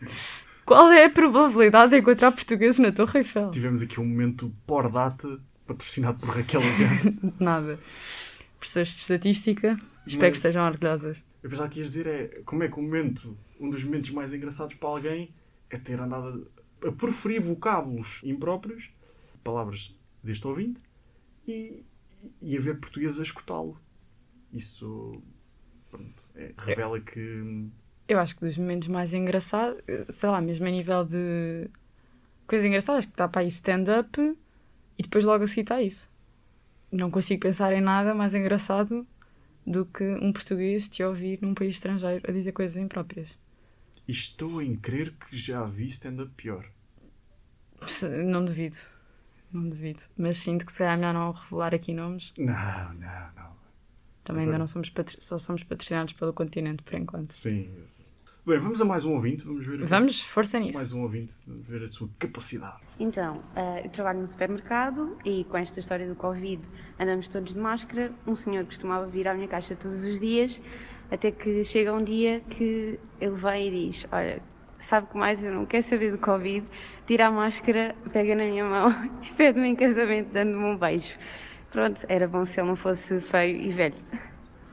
Qual 0.64 0.92
é 0.92 1.04
a 1.06 1.10
probabilidade 1.10 1.90
de 1.90 1.98
encontrar 1.98 2.30
portugueses 2.32 2.78
na 2.78 2.92
Torre 2.92 3.18
Eiffel? 3.20 3.50
Tivemos 3.50 3.82
aqui 3.82 4.00
um 4.00 4.06
momento 4.06 4.54
por 4.66 4.90
data, 4.90 5.40
patrocinado 5.66 6.18
por 6.20 6.30
Raquel. 6.36 6.60
Nada. 7.40 7.78
Professores 8.58 8.90
de 8.90 9.00
estatística, 9.00 9.76
espero 10.06 10.22
Mas- 10.22 10.30
que 10.30 10.36
estejam 10.36 10.64
orgulhosas. 10.64 11.24
Eu 11.42 11.50
pensava 11.50 11.68
que 11.68 11.80
ias 11.80 11.88
dizer 11.88 12.06
é 12.06 12.42
como 12.44 12.62
é 12.62 12.68
que 12.68 12.78
o 12.78 12.82
momento, 12.82 13.36
um 13.58 13.68
dos 13.68 13.82
momentos 13.82 14.10
mais 14.10 14.32
engraçados 14.32 14.74
para 14.74 14.88
alguém 14.88 15.34
é 15.68 15.76
ter 15.76 16.00
andado 16.00 16.50
a, 16.82 16.88
a 16.88 16.92
preferir 16.92 17.40
vocábulos 17.40 18.20
impróprios, 18.22 18.90
palavras 19.42 19.96
deste 20.22 20.46
ouvinte, 20.46 20.80
e, 21.46 21.84
e 22.40 22.56
haver 22.56 22.78
portugueses 22.78 23.18
a 23.18 23.22
escutá-lo. 23.22 23.80
Isso 24.52 25.20
pronto, 25.90 26.24
é, 26.34 26.52
revela 26.56 27.00
que 27.00 27.70
Eu 28.06 28.20
acho 28.20 28.36
que 28.36 28.44
dos 28.44 28.56
momentos 28.56 28.88
mais 28.88 29.12
engraçados, 29.12 29.82
sei 30.10 30.28
lá, 30.28 30.40
mesmo 30.40 30.66
a 30.66 30.70
nível 30.70 31.04
de 31.04 31.68
coisas 32.46 32.64
engraçadas, 32.64 33.04
que 33.04 33.12
está 33.12 33.26
para 33.26 33.40
aí 33.40 33.48
stand-up 33.48 34.20
e 34.98 35.02
depois 35.02 35.24
logo 35.24 35.42
a 35.42 35.48
seguir 35.48 35.62
está 35.62 35.82
isso. 35.82 36.08
Não 36.90 37.10
consigo 37.10 37.40
pensar 37.40 37.72
em 37.72 37.80
nada 37.80 38.14
mais 38.14 38.34
engraçado 38.34 39.06
do 39.66 39.84
que 39.86 40.04
um 40.04 40.32
português 40.32 40.88
te 40.88 41.02
ouvir 41.02 41.38
num 41.42 41.54
país 41.54 41.74
estrangeiro 41.76 42.24
a 42.28 42.32
dizer 42.32 42.52
coisas 42.52 42.76
impróprias. 42.76 43.38
estou 44.06 44.60
em 44.62 44.76
crer 44.76 45.12
que 45.12 45.36
já 45.36 45.64
vi 45.64 45.86
stand-up 45.86 46.32
pior. 46.36 46.68
Não 48.26 48.44
duvido. 48.44 48.76
Não 49.52 49.68
duvido. 49.68 50.02
Mas 50.16 50.38
sinto 50.38 50.64
que 50.64 50.72
se 50.72 50.78
calhar 50.78 50.94
é 50.94 50.96
melhor 50.96 51.14
não 51.14 51.32
revelar 51.32 51.74
aqui 51.74 51.92
nomes. 51.92 52.32
Não, 52.38 52.94
não, 52.94 53.32
não. 53.36 53.52
Também 54.24 54.42
Ok. 54.42 54.46
ainda 54.52 54.58
não 54.58 54.66
somos, 54.66 54.88
patri- 54.90 55.20
só 55.20 55.36
somos 55.38 55.64
patrocinados 55.64 56.14
pelo 56.14 56.32
continente 56.32 56.82
por 56.82 56.94
enquanto. 56.94 57.34
Sim. 57.34 57.70
Bem, 58.44 58.58
vamos 58.58 58.82
a 58.82 58.84
mais 58.84 59.04
um 59.04 59.14
ouvinte. 59.14 59.44
Vamos 59.44 59.64
ver 59.64 59.76
aqui. 59.76 59.84
Vamos, 59.84 60.20
força 60.22 60.58
nisso. 60.58 60.76
Mais 60.76 60.92
um 60.92 61.02
ouvinte. 61.02 61.32
Vamos 61.46 61.62
ver 61.62 61.80
a 61.84 61.86
sua 61.86 62.08
capacidade. 62.18 62.76
Então, 62.98 63.40
eh, 63.54 63.82
eu 63.84 63.90
trabalho 63.90 64.18
no 64.18 64.26
supermercado 64.26 65.16
e 65.24 65.44
com 65.44 65.56
esta 65.58 65.78
história 65.78 66.08
do 66.08 66.16
Covid 66.16 66.60
andamos 66.98 67.28
todos 67.28 67.54
de 67.54 67.60
máscara. 67.60 68.10
Um 68.26 68.34
senhor 68.34 68.64
costumava 68.64 69.06
vir 69.06 69.28
à 69.28 69.34
minha 69.34 69.46
caixa 69.46 69.76
todos 69.76 70.02
os 70.02 70.18
dias, 70.18 70.60
até 71.08 71.30
que 71.30 71.62
chega 71.62 71.94
um 71.94 72.02
dia 72.02 72.40
que 72.50 72.98
ele 73.20 73.36
vem 73.36 73.68
e 73.68 73.86
diz: 73.86 74.08
Olha, 74.10 74.42
sabe 74.80 75.06
que 75.06 75.16
mais 75.16 75.40
eu 75.40 75.54
não 75.54 75.64
quero 75.64 75.84
saber 75.84 76.10
do 76.10 76.18
Covid, 76.18 76.66
tira 77.06 77.28
a 77.28 77.30
máscara, 77.30 77.94
pega 78.12 78.34
na 78.34 78.46
minha 78.46 78.64
mão 78.64 78.90
e 79.22 79.32
pede-me 79.34 79.68
em 79.68 79.76
casamento 79.76 80.32
dando-me 80.32 80.64
um 80.64 80.76
beijo. 80.76 81.14
Pronto, 81.70 82.04
era 82.08 82.26
bom 82.26 82.44
se 82.44 82.58
ele 82.58 82.66
não 82.66 82.76
fosse 82.76 83.20
feio 83.20 83.56
e 83.56 83.70
velho. 83.70 83.94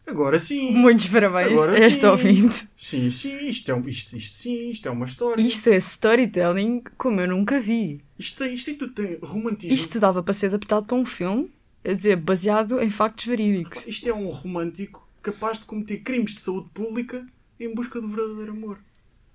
Agora 0.10 0.40
sim. 0.40 0.72
Muitos 0.74 1.08
parabéns 1.08 1.52
Agora 1.52 1.74
a 1.74 1.88
este 1.88 2.02
sim. 2.02 2.08
ouvinte. 2.08 2.68
Sim, 2.76 3.10
sim. 3.10 3.48
Isto 3.48 3.72
é, 3.72 3.76
um- 3.76 3.88
isto, 3.88 4.18
isto 4.18 4.36
sim. 4.36 4.70
Isto 4.72 4.88
é 4.90 4.92
uma 4.92 5.06
história. 5.06 5.42
Isto 5.42 5.70
é 5.70 5.78
storytelling 5.78 6.84
como 6.98 7.22
eu 7.22 7.28
nunca 7.28 7.60
vi. 7.60 8.02
Isto, 8.18 8.44
isto 8.46 8.66
tem 8.66 8.76
tudo. 8.76 8.94
Tem 8.94 9.18
romantismo. 9.22 9.74
Isto 9.74 10.00
dava 10.00 10.24
para 10.24 10.34
ser 10.34 10.48
adaptado 10.48 10.86
para 10.86 10.98
um 10.98 11.06
filme, 11.06 11.52
a 11.86 11.94
dizer, 11.94 12.16
baseado 12.18 12.82
em 12.82 12.90
factos 12.90 13.26
verídicos. 13.26 13.86
Isto 13.88 14.10
é 14.10 14.14
um 14.14 14.30
romântico 14.30 15.08
capaz 15.22 15.60
de 15.60 15.66
cometer 15.66 15.98
crimes 15.98 16.34
de 16.36 16.40
saúde 16.42 16.70
pública 16.74 17.26
em 17.60 17.74
busca 17.74 18.02
do 18.02 18.08
verdadeiro 18.10 18.52
amor. 18.52 18.80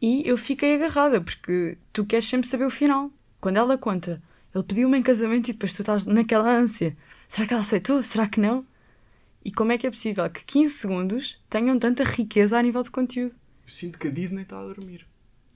E 0.01 0.23
eu 0.29 0.37
fiquei 0.37 0.75
agarrada, 0.75 1.21
porque 1.21 1.79
tu 1.93 2.05
queres 2.05 2.27
sempre 2.27 2.49
saber 2.49 2.65
o 2.67 2.71
final. 2.71 3.11
Quando 3.41 3.57
ela 3.59 3.79
conta, 3.79 4.23
ele 4.55 4.65
pediu-me 4.65 4.99
em 4.99 5.03
casamento 5.03 5.49
e 5.49 5.53
depois 5.53 5.75
tu 5.75 5.81
estás 5.83 6.05
naquela 6.07 6.51
ânsia. 6.51 6.97
Será 7.29 7.47
que 7.47 7.55
ela 7.55 7.63
aceitou? 7.63 8.03
Será 8.03 8.29
que 8.29 8.41
não? 8.41 8.67
E 9.45 9.53
como 9.53 9.73
é 9.73 9.79
que 9.79 9.87
é 9.87 9.91
possível 9.91 10.29
que 10.31 10.45
15 10.45 10.75
segundos 10.75 11.43
tenham 11.51 11.79
tanta 11.79 12.03
riqueza 12.03 12.59
a 12.59 12.63
nível 12.63 12.83
de 12.83 12.91
conteúdo? 12.91 13.35
Eu 13.35 13.69
sinto 13.69 13.99
que 13.99 14.09
a 14.09 14.11
Disney 14.11 14.43
está 14.43 14.59
a 14.59 14.65
dormir. 14.65 15.07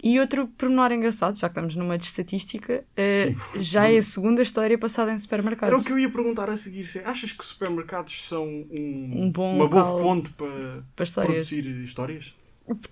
E 0.02 0.20
outro 0.20 0.46
pormenor 0.46 0.92
engraçado, 0.92 1.36
já 1.36 1.48
que 1.48 1.52
estamos 1.52 1.74
numa 1.74 1.98
de 1.98 2.04
estatística, 2.04 2.84
Sim. 2.96 3.60
já 3.60 3.90
é 3.90 3.96
a 3.96 4.02
segunda 4.02 4.42
história 4.42 4.78
passada 4.78 5.12
em 5.12 5.18
supermercados. 5.18 5.72
Era 5.72 5.82
o 5.82 5.84
que 5.84 5.92
eu 5.92 5.98
ia 5.98 6.08
perguntar 6.08 6.48
a 6.48 6.56
seguir. 6.56 6.84
se 6.84 7.00
achas 7.00 7.32
que 7.32 7.44
supermercados 7.44 8.28
são 8.28 8.46
um, 8.46 9.24
Um 9.24 9.32
bom 9.32 9.56
uma 9.56 9.68
boa 9.68 9.84
fonte 10.00 10.30
para 10.30 10.84
para 10.94 11.04
histórias. 11.04 11.48
produzir 11.48 11.66
histórias? 11.82 12.36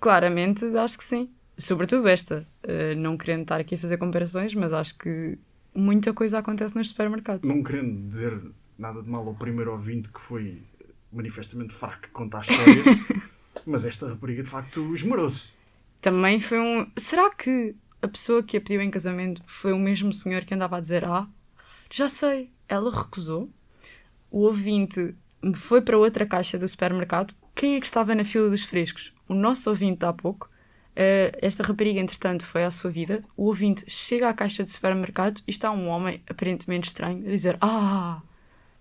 Claramente, 0.01 0.65
acho 0.65 0.97
que 0.97 1.03
sim. 1.03 1.29
sobretudo 1.57 2.07
esta, 2.09 2.45
uh, 2.65 2.95
não 2.97 3.15
querendo 3.15 3.43
estar 3.43 3.59
aqui 3.61 3.75
a 3.75 3.77
fazer 3.77 3.97
comparações, 3.97 4.53
mas 4.53 4.73
acho 4.73 4.97
que 4.97 5.37
muita 5.73 6.11
coisa 6.11 6.39
acontece 6.39 6.75
nos 6.75 6.89
supermercados. 6.89 7.47
Não 7.47 7.63
querendo 7.63 8.05
dizer 8.05 8.37
nada 8.77 9.01
de 9.01 9.09
mal 9.09 9.25
ao 9.25 9.33
primeiro 9.33 9.71
ouvinte 9.71 10.09
que 10.09 10.19
foi 10.19 10.61
manifestamente 11.11 11.73
fraco 11.73 12.05
a 12.05 12.09
contar 12.09 12.41
histórias, 12.41 12.85
mas 13.65 13.85
esta 13.85 14.09
rapariga 14.09 14.43
de 14.43 14.49
facto 14.49 14.93
esmerou-se. 14.93 15.53
Também 16.01 16.39
foi 16.39 16.59
um. 16.59 16.89
Será 16.95 17.29
que 17.29 17.75
a 18.01 18.07
pessoa 18.07 18.43
que 18.43 18.57
a 18.57 18.61
pediu 18.61 18.81
em 18.81 18.91
casamento 18.91 19.41
foi 19.45 19.73
o 19.73 19.79
mesmo 19.79 20.13
senhor 20.13 20.45
que 20.45 20.53
andava 20.53 20.77
a 20.77 20.79
dizer 20.79 21.05
ah? 21.05 21.27
Já 21.89 22.09
sei, 22.09 22.51
ela 22.67 22.95
recusou. 22.95 23.49
O 24.29 24.41
ouvinte 24.41 25.15
foi 25.55 25.81
para 25.81 25.97
outra 25.97 26.25
caixa 26.25 26.57
do 26.57 26.67
supermercado. 26.67 27.33
Quem 27.55 27.75
é 27.75 27.79
que 27.79 27.85
estava 27.85 28.13
na 28.13 28.23
fila 28.23 28.49
dos 28.49 28.63
frescos? 28.63 29.13
O 29.27 29.33
nosso 29.33 29.69
ouvinte 29.69 30.05
há 30.05 30.13
pouco. 30.13 30.49
Uh, 30.91 31.29
esta 31.41 31.63
rapariga, 31.63 31.99
entretanto, 31.99 32.43
foi 32.43 32.63
à 32.63 32.71
sua 32.71 32.89
vida. 32.89 33.23
O 33.35 33.45
ouvinte 33.45 33.85
chega 33.87 34.29
à 34.29 34.33
caixa 34.33 34.63
do 34.63 34.69
supermercado 34.69 35.41
e 35.47 35.51
está 35.51 35.71
um 35.71 35.87
homem 35.87 36.21
aparentemente 36.29 36.87
estranho 36.87 37.25
a 37.25 37.29
dizer 37.29 37.57
Ah! 37.61 38.21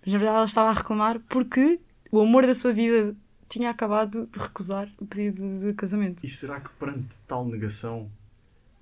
Mas 0.04 0.12
na 0.12 0.18
verdade 0.18 0.36
ela 0.36 0.46
estava 0.46 0.70
a 0.70 0.72
reclamar 0.72 1.20
porque 1.28 1.80
o 2.16 2.22
amor 2.22 2.46
da 2.46 2.54
sua 2.54 2.72
vida 2.72 3.14
tinha 3.48 3.70
acabado 3.70 4.26
de 4.26 4.38
recusar 4.38 4.88
o 4.98 5.06
pedido 5.06 5.60
de 5.60 5.72
casamento. 5.74 6.24
E 6.24 6.28
será 6.28 6.60
que 6.60 6.70
perante 6.70 7.16
tal 7.26 7.46
negação 7.46 8.10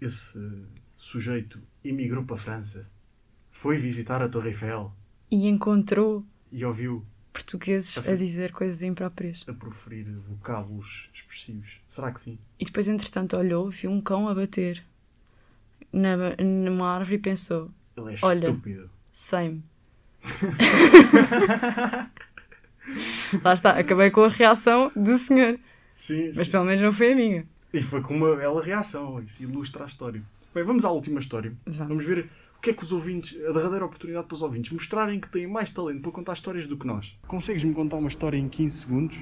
esse 0.01 0.39
sujeito 0.97 1.61
emigrou 1.85 2.25
para 2.25 2.37
a 2.37 2.39
França? 2.39 2.89
Foi 3.51 3.77
visitar 3.77 4.23
a 4.23 4.29
Torre 4.29 4.49
Eiffel? 4.49 4.93
E 5.31 5.49
encontrou 5.49 6.25
e 6.51 6.65
ouviu 6.65 7.05
portugueses 7.33 7.99
a, 7.99 8.13
a, 8.13 8.17
dizer 8.17 8.53
coisas 8.53 8.83
impróprias. 8.83 9.45
A 9.49 9.53
proferir 9.53 10.07
vocábulos 10.29 11.11
expressivos. 11.13 11.81
Será 11.89 12.13
que 12.13 12.21
sim? 12.21 12.39
E 12.59 12.65
depois, 12.65 12.89
entretanto, 12.89 13.37
olhou, 13.37 13.71
viu 13.71 13.91
um 13.91 14.01
cão 14.01 14.29
a 14.29 14.35
bater 14.35 14.85
na, 15.93 16.37
numa 16.37 16.95
árvore 16.95 17.17
e 17.17 17.19
pensou: 17.19 17.71
Ele 17.97 18.15
é 18.15 18.19
Olha, 18.23 18.49
estúpido. 18.49 18.91
Sei-me. 19.11 19.63
Lá 23.43 23.55
está, 23.55 23.71
acabei 23.71 24.11
com 24.11 24.23
a 24.25 24.29
reação 24.29 24.91
do 24.95 25.17
senhor. 25.19 25.59
Sim, 25.93 26.31
Mas 26.35 26.47
sim. 26.47 26.51
pelo 26.53 26.65
menos 26.65 26.83
não 26.83 26.93
foi 26.93 27.13
a 27.13 27.17
minha. 27.17 27.47
E 27.73 27.81
foi 27.81 28.01
com 28.03 28.15
uma 28.15 28.37
bela 28.37 28.63
reação. 28.63 29.21
Isso 29.23 29.43
ilustra 29.43 29.85
a 29.85 29.87
história. 29.87 30.23
Bem, 30.55 30.63
vamos 30.65 30.85
à 30.85 30.91
última 30.91 31.19
história. 31.19 31.53
Vamos. 31.67 31.89
Vamos 31.89 32.05
ver 32.05 32.29
o 32.57 32.61
que 32.61 32.71
é 32.71 32.73
que 32.73 32.83
os 32.85 32.93
ouvintes, 32.93 33.37
a 33.47 33.53
derradeira 33.53 33.85
oportunidade 33.85 34.27
para 34.27 34.35
os 34.35 34.43
ouvintes 34.43 34.73
mostrarem 34.73 35.21
que 35.21 35.29
têm 35.29 35.47
mais 35.47 35.71
talento 35.71 36.01
para 36.03 36.13
contar 36.13 36.33
histórias 36.35 36.67
do 36.67 36.77
que 36.77 36.87
nós. 36.87 37.17
Consegues-me 37.27 37.75
contar 37.75 37.97
uma 37.97 38.09
história 38.09 38.37
em 38.39 38.49
15 38.49 38.81
segundos? 38.83 39.17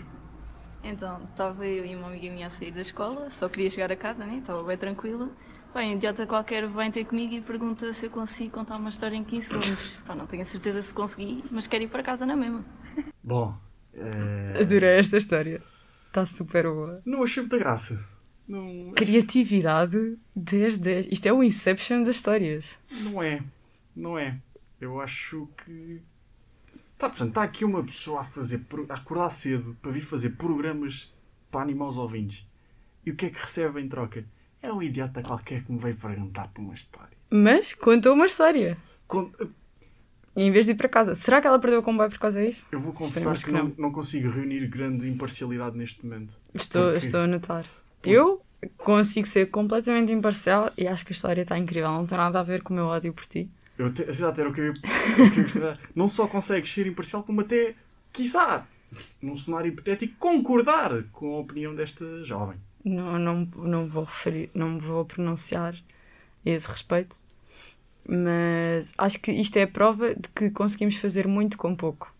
Então, 0.85 1.23
estava 1.31 1.67
eu 1.67 1.87
e 1.87 1.95
uma 1.95 2.09
amiga 2.09 2.31
minha 2.31 2.49
a 2.49 2.51
sair 2.51 2.73
da 2.73 2.81
escola, 2.81 3.31
só 3.31 3.49
queria 3.49 3.71
chegar 3.71 3.93
a 3.93 3.97
casa, 3.97 4.25
né? 4.27 4.39
Estava 4.39 4.63
bem 4.65 4.77
tranquila. 4.77 5.31
Bem, 5.73 5.93
um 5.95 5.97
idiota 5.97 6.27
qualquer 6.27 6.69
vem 6.69 6.91
ter 6.91 7.05
comigo 7.05 7.33
e 7.35 7.41
pergunta 7.41 7.93
se 7.93 8.07
eu 8.07 8.11
consigo 8.11 8.51
contar 8.51 8.77
uma 8.77 8.91
história 8.91 9.17
em 9.17 9.25
15 9.25 9.47
segundos. 9.49 9.93
Pá, 10.07 10.15
não 10.15 10.27
tenho 10.27 10.43
a 10.43 10.45
certeza 10.45 10.83
se 10.83 10.93
consegui, 10.93 11.45
mas 11.51 11.67
quero 11.67 11.85
ir 11.85 11.89
para 11.89 12.03
casa 12.03 12.27
na 12.27 12.37
mesma. 12.37 12.65
Bom, 13.23 13.57
é... 13.95 14.61
Adorei 14.61 14.99
esta 14.99 15.19
história. 15.19 15.63
Está 16.09 16.27
super 16.27 16.65
boa. 16.65 17.03
não 17.05 17.23
achei 17.23 17.43
muita 17.43 17.59
graça. 17.59 18.03
Não, 18.47 18.93
Criatividade 18.95 20.19
10 20.35 20.79
10. 20.79 21.07
Isto 21.11 21.27
é 21.27 21.33
o 21.33 21.43
Inception 21.43 22.03
das 22.03 22.17
histórias. 22.17 22.79
não 23.05 23.23
é. 23.23 23.43
Não 23.95 24.19
é. 24.19 24.39
Eu 24.81 25.01
acho 25.01 25.49
que. 25.65 26.03
Tá, 26.99 27.09
portanto, 27.09 27.29
está 27.29 27.43
aqui 27.43 27.65
uma 27.65 27.83
pessoa 27.83 28.21
a 28.21 28.25
fazer 28.25 28.65
a 28.89 28.95
acordar 28.95 29.31
cedo 29.31 29.77
para 29.81 29.91
vir 29.91 30.01
fazer 30.01 30.31
programas 30.31 31.13
para 31.51 31.63
animar 31.63 31.89
os 31.89 31.99
ouvintes. 31.99 32.47
E 33.05 33.11
o 33.11 33.17
que 33.17 33.27
é 33.27 33.31
que 33.31 33.41
recebe 33.41 33.81
em 33.81 33.89
troca? 33.89 34.25
É 34.61 34.73
um 34.73 34.83
idiota 34.83 35.23
qualquer 35.23 35.65
que 35.65 35.73
me 35.73 35.79
veio 35.79 35.97
perguntar 35.97 36.49
por 36.49 36.63
uma 36.63 36.75
história. 36.75 37.17
Mas 37.31 37.75
contou 37.75 38.15
uma 38.15 38.27
história. 38.27 38.79
Em 40.37 40.51
vez 40.51 40.67
de 40.67 40.73
ir 40.73 40.75
para 40.77 40.89
casa. 40.89 41.15
Será 41.15 41.41
que 41.41 41.47
ela 41.47 41.59
perdeu 41.59 41.81
o 41.81 41.83
comboio 41.83 42.09
por 42.11 42.19
causa 42.19 42.43
disso? 42.45 42.67
Eu 42.73 42.79
vou 42.79 42.93
confessar 42.93 43.37
que 43.37 43.45
que 43.45 43.53
não, 43.53 43.65
não. 43.69 43.75
não 43.79 43.93
consigo 43.93 44.31
reunir 44.31 44.67
grande 44.69 45.09
imparcialidade 45.09 45.77
neste 45.77 46.05
momento. 46.05 46.39
Estou, 46.55 46.93
Porque- 46.93 47.07
estou 47.07 47.21
a 47.21 47.27
notar. 47.27 47.65
Eu 48.05 48.43
consigo 48.79 49.27
ser 49.27 49.47
completamente 49.51 50.13
imparcial 50.13 50.73
e 50.77 50.87
acho 50.87 51.05
que 51.05 51.13
a 51.13 51.15
história 51.17 51.43
está 51.43 51.59
incrível. 51.59 51.91
Não 51.91 52.07
tem 52.07 52.17
nada 52.19 52.41
a 52.41 52.43
ver 52.43 52.63
com 52.63 52.73
o 52.73 52.77
meu 52.77 52.87
ódio 52.87 53.13
por 53.13 53.27
ti. 53.27 53.51
Eu 53.79 53.93
te, 53.93 54.03
exato, 54.03 54.41
era 54.41 54.51
o 54.51 54.53
que 54.53 54.61
eu 54.61 54.67
eu. 54.73 54.73
Não 55.95 56.07
só 56.09 56.27
consegues 56.27 56.73
ser 56.73 56.87
imparcial, 56.87 57.23
como 57.23 57.41
até, 57.41 57.75
quiçá, 58.13 58.67
num 59.21 59.37
cenário 59.37 59.69
hipotético, 59.69 60.15
concordar 60.19 61.05
com 61.13 61.35
a 61.37 61.41
opinião 61.41 61.75
desta 61.75 62.23
jovem. 62.25 62.57
Não, 62.85 63.19
não, 63.19 63.49
não 63.57 63.87
vou 63.87 64.05
referir, 64.05 64.51
não 64.55 64.71
me 64.71 64.81
vou 64.81 65.05
pronunciar 65.05 65.75
a 65.75 66.51
esse 66.51 66.69
respeito. 66.69 67.19
Mas 68.09 68.93
acho 68.99 69.19
que 69.21 69.31
isto 69.33 69.57
é 69.57 69.63
a 69.63 69.69
prova 69.69 70.15
de 70.15 70.29
que 70.35 70.51
conseguimos 70.51 70.97
fazer 70.97 71.27
muito 71.27 71.57
com 71.57 71.75
pouco. 71.75 72.13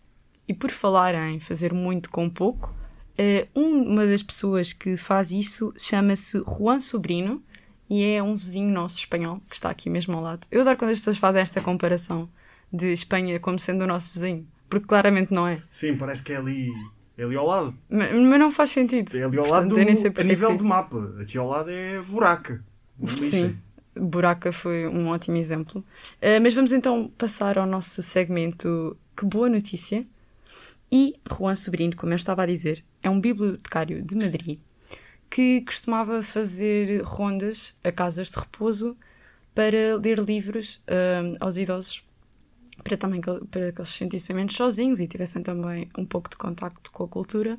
E 0.47 0.53
por 0.53 0.71
falar 0.71 1.13
em 1.15 1.39
fazer 1.39 1.73
muito 1.73 2.09
com 2.09 2.29
pouco, 2.29 2.73
eh, 3.17 3.47
uma 3.53 4.05
das 4.05 4.23
pessoas 4.23 4.73
que 4.73 4.97
faz 4.97 5.31
isso 5.31 5.73
chama-se 5.77 6.41
Juan 6.45 6.79
Sobrino 6.79 7.41
e 7.89 8.03
é 8.03 8.23
um 8.23 8.35
vizinho 8.35 8.69
nosso 8.71 8.97
espanhol 8.97 9.41
que 9.49 9.55
está 9.55 9.69
aqui 9.69 9.89
mesmo 9.89 10.15
ao 10.15 10.21
lado. 10.23 10.47
Eu 10.51 10.61
adoro 10.61 10.77
quando 10.77 10.91
as 10.91 10.97
pessoas 10.99 11.17
fazem 11.17 11.41
esta 11.41 11.61
comparação 11.61 12.29
de 12.71 12.91
Espanha 12.91 13.39
como 13.39 13.59
sendo 13.59 13.83
o 13.83 13.87
nosso 13.87 14.11
vizinho, 14.13 14.47
porque 14.69 14.87
claramente 14.87 15.31
não 15.33 15.47
é. 15.47 15.61
Sim, 15.69 15.95
parece 15.95 16.23
que 16.23 16.33
é 16.33 16.37
ali, 16.37 16.71
é 17.17 17.23
ali 17.23 17.35
ao 17.35 17.45
lado. 17.45 17.75
Ma- 17.89 18.09
Mas 18.11 18.39
não 18.39 18.51
faz 18.51 18.71
sentido. 18.71 19.15
É 19.15 19.23
ali 19.23 19.37
ao 19.37 19.45
Portanto, 19.45 19.75
lado 19.75 19.85
do, 19.91 19.95
sei 19.97 20.09
a 20.09 20.13
porque 20.13 20.21
é 20.21 20.23
nível 20.23 20.55
de 20.55 20.63
mapa. 20.63 21.13
Aqui 21.21 21.37
ao 21.37 21.47
lado 21.47 21.69
é 21.69 22.01
buraca. 22.01 22.63
Lixa. 22.99 23.17
Sim, 23.29 23.57
Buraca 23.95 24.51
foi 24.51 24.87
um 24.87 25.09
ótimo 25.09 25.37
exemplo. 25.37 25.83
Uh, 26.17 26.41
mas 26.41 26.53
vamos 26.53 26.71
então 26.71 27.11
passar 27.17 27.57
ao 27.57 27.65
nosso 27.65 28.01
segmento 28.01 28.97
Que 29.15 29.25
Boa 29.25 29.49
Notícia. 29.49 30.05
E 30.91 31.15
Juan 31.31 31.55
Sobrinho, 31.55 31.95
como 31.95 32.13
eu 32.13 32.17
estava 32.17 32.43
a 32.43 32.45
dizer, 32.45 32.83
é 33.01 33.09
um 33.09 33.19
bibliotecário 33.19 34.03
de 34.03 34.15
Madrid 34.15 34.59
que 35.33 35.61
costumava 35.61 36.21
fazer 36.21 37.01
rondas 37.01 37.75
a 37.83 37.91
casas 37.91 38.29
de 38.29 38.37
repouso 38.37 38.95
para 39.55 39.97
ler 39.97 40.19
livros 40.19 40.79
uh, 40.87 41.35
aos 41.39 41.57
idosos, 41.57 42.03
para 42.83 42.95
também 42.95 43.19
que, 43.19 43.31
para 43.47 43.71
que 43.71 43.79
eles 43.79 43.89
se 43.89 43.97
sentissem 43.97 44.35
menos 44.35 44.53
sozinhos 44.53 44.99
e 44.99 45.07
tivessem 45.07 45.41
também 45.41 45.89
um 45.97 46.05
pouco 46.05 46.29
de 46.29 46.37
contacto 46.37 46.91
com 46.91 47.05
a 47.05 47.07
cultura. 47.07 47.55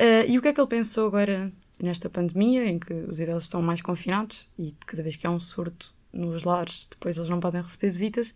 Uh, 0.00 0.26
e 0.28 0.36
o 0.38 0.42
que 0.42 0.48
é 0.48 0.52
que 0.52 0.60
ele 0.60 0.66
pensou 0.66 1.06
agora 1.06 1.52
nesta 1.80 2.10
pandemia, 2.10 2.66
em 2.66 2.78
que 2.78 2.92
os 2.92 3.20
idosos 3.20 3.44
estão 3.44 3.62
mais 3.62 3.80
confinados 3.80 4.48
e 4.58 4.74
cada 4.86 5.02
vez 5.02 5.16
que 5.16 5.26
há 5.26 5.30
um 5.30 5.40
surto 5.40 5.94
nos 6.12 6.44
lares, 6.44 6.88
depois 6.90 7.16
eles 7.16 7.28
não 7.28 7.40
podem 7.40 7.62
receber 7.62 7.90
visitas, 7.90 8.34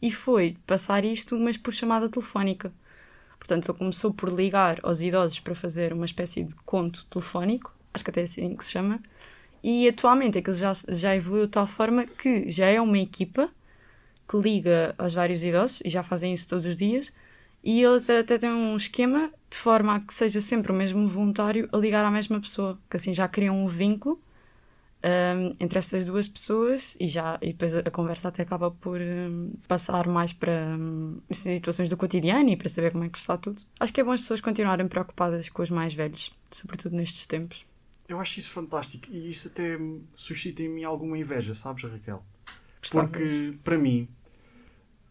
e 0.00 0.10
foi 0.10 0.56
passar 0.66 1.04
isto, 1.04 1.38
mas 1.38 1.56
por 1.56 1.72
chamada 1.72 2.08
telefónica. 2.08 2.72
Portanto, 3.38 3.70
ele 3.70 3.78
começou 3.78 4.12
por 4.12 4.30
ligar 4.30 4.78
aos 4.82 5.00
idosos 5.00 5.40
para 5.40 5.54
fazer 5.54 5.92
uma 5.92 6.06
espécie 6.06 6.44
de 6.44 6.54
conto 6.56 7.04
telefónico, 7.06 7.74
acho 7.92 8.04
que 8.04 8.10
até 8.10 8.20
é 8.20 8.24
assim 8.24 8.54
que 8.56 8.64
se 8.64 8.72
chama, 8.72 9.02
e 9.62 9.88
atualmente 9.88 10.38
aquilo 10.38 10.56
já, 10.56 10.72
já 10.88 11.16
evoluiu 11.16 11.46
de 11.46 11.52
tal 11.52 11.66
forma 11.66 12.06
que 12.06 12.50
já 12.50 12.66
é 12.66 12.80
uma 12.80 12.98
equipa 12.98 13.50
que 14.28 14.36
liga 14.36 14.94
aos 14.98 15.14
vários 15.14 15.42
idosos, 15.42 15.80
e 15.84 15.90
já 15.90 16.02
fazem 16.02 16.34
isso 16.34 16.48
todos 16.48 16.66
os 16.66 16.76
dias, 16.76 17.12
e 17.62 17.82
eles 17.82 18.08
até 18.10 18.36
têm 18.36 18.50
um 18.50 18.76
esquema 18.76 19.30
de 19.54 19.60
forma 19.60 19.94
a 19.94 20.00
que 20.00 20.12
seja 20.12 20.40
sempre 20.40 20.72
o 20.72 20.74
mesmo 20.74 21.06
voluntário 21.06 21.68
a 21.72 21.76
ligar 21.76 22.04
à 22.04 22.10
mesma 22.10 22.40
pessoa, 22.40 22.76
que 22.90 22.96
assim 22.96 23.14
já 23.14 23.28
criam 23.28 23.56
um 23.56 23.68
vínculo 23.68 24.20
um, 25.04 25.52
entre 25.60 25.78
estas 25.78 26.04
duas 26.04 26.26
pessoas 26.26 26.96
e 26.98 27.06
já 27.06 27.38
e 27.40 27.52
depois 27.52 27.72
a, 27.76 27.88
conversa 27.88 28.28
até 28.28 28.42
acaba 28.42 28.72
por 28.72 29.00
um, 29.00 29.52
passar 29.68 30.08
mais 30.08 30.32
para 30.32 30.76
um, 30.76 31.20
situações 31.30 31.88
do 31.88 31.96
cotidiano 31.96 32.48
e 32.50 32.56
para 32.56 32.68
saber 32.68 32.90
como 32.90 33.04
é 33.04 33.08
que 33.08 33.18
está 33.18 33.36
tudo. 33.36 33.62
Acho 33.78 33.92
que 33.92 34.00
é 34.00 34.04
bom 34.04 34.10
as 34.10 34.20
pessoas 34.20 34.40
continuarem 34.40 34.88
preocupadas 34.88 35.48
com 35.48 35.62
os 35.62 35.70
mais 35.70 35.94
velhos, 35.94 36.34
sobretudo 36.50 36.96
nestes 36.96 37.24
tempos. 37.26 37.64
Eu 38.08 38.18
acho 38.18 38.40
isso 38.40 38.50
fantástico 38.50 39.06
e 39.10 39.30
isso 39.30 39.48
até 39.48 39.78
suscita 40.14 40.64
em 40.64 40.68
mim 40.68 40.84
alguma 40.84 41.16
inveja, 41.16 41.54
sabes, 41.54 41.84
Raquel? 41.84 42.24
Porque, 42.90 43.54
para 43.62 43.78
mim, 43.78 44.08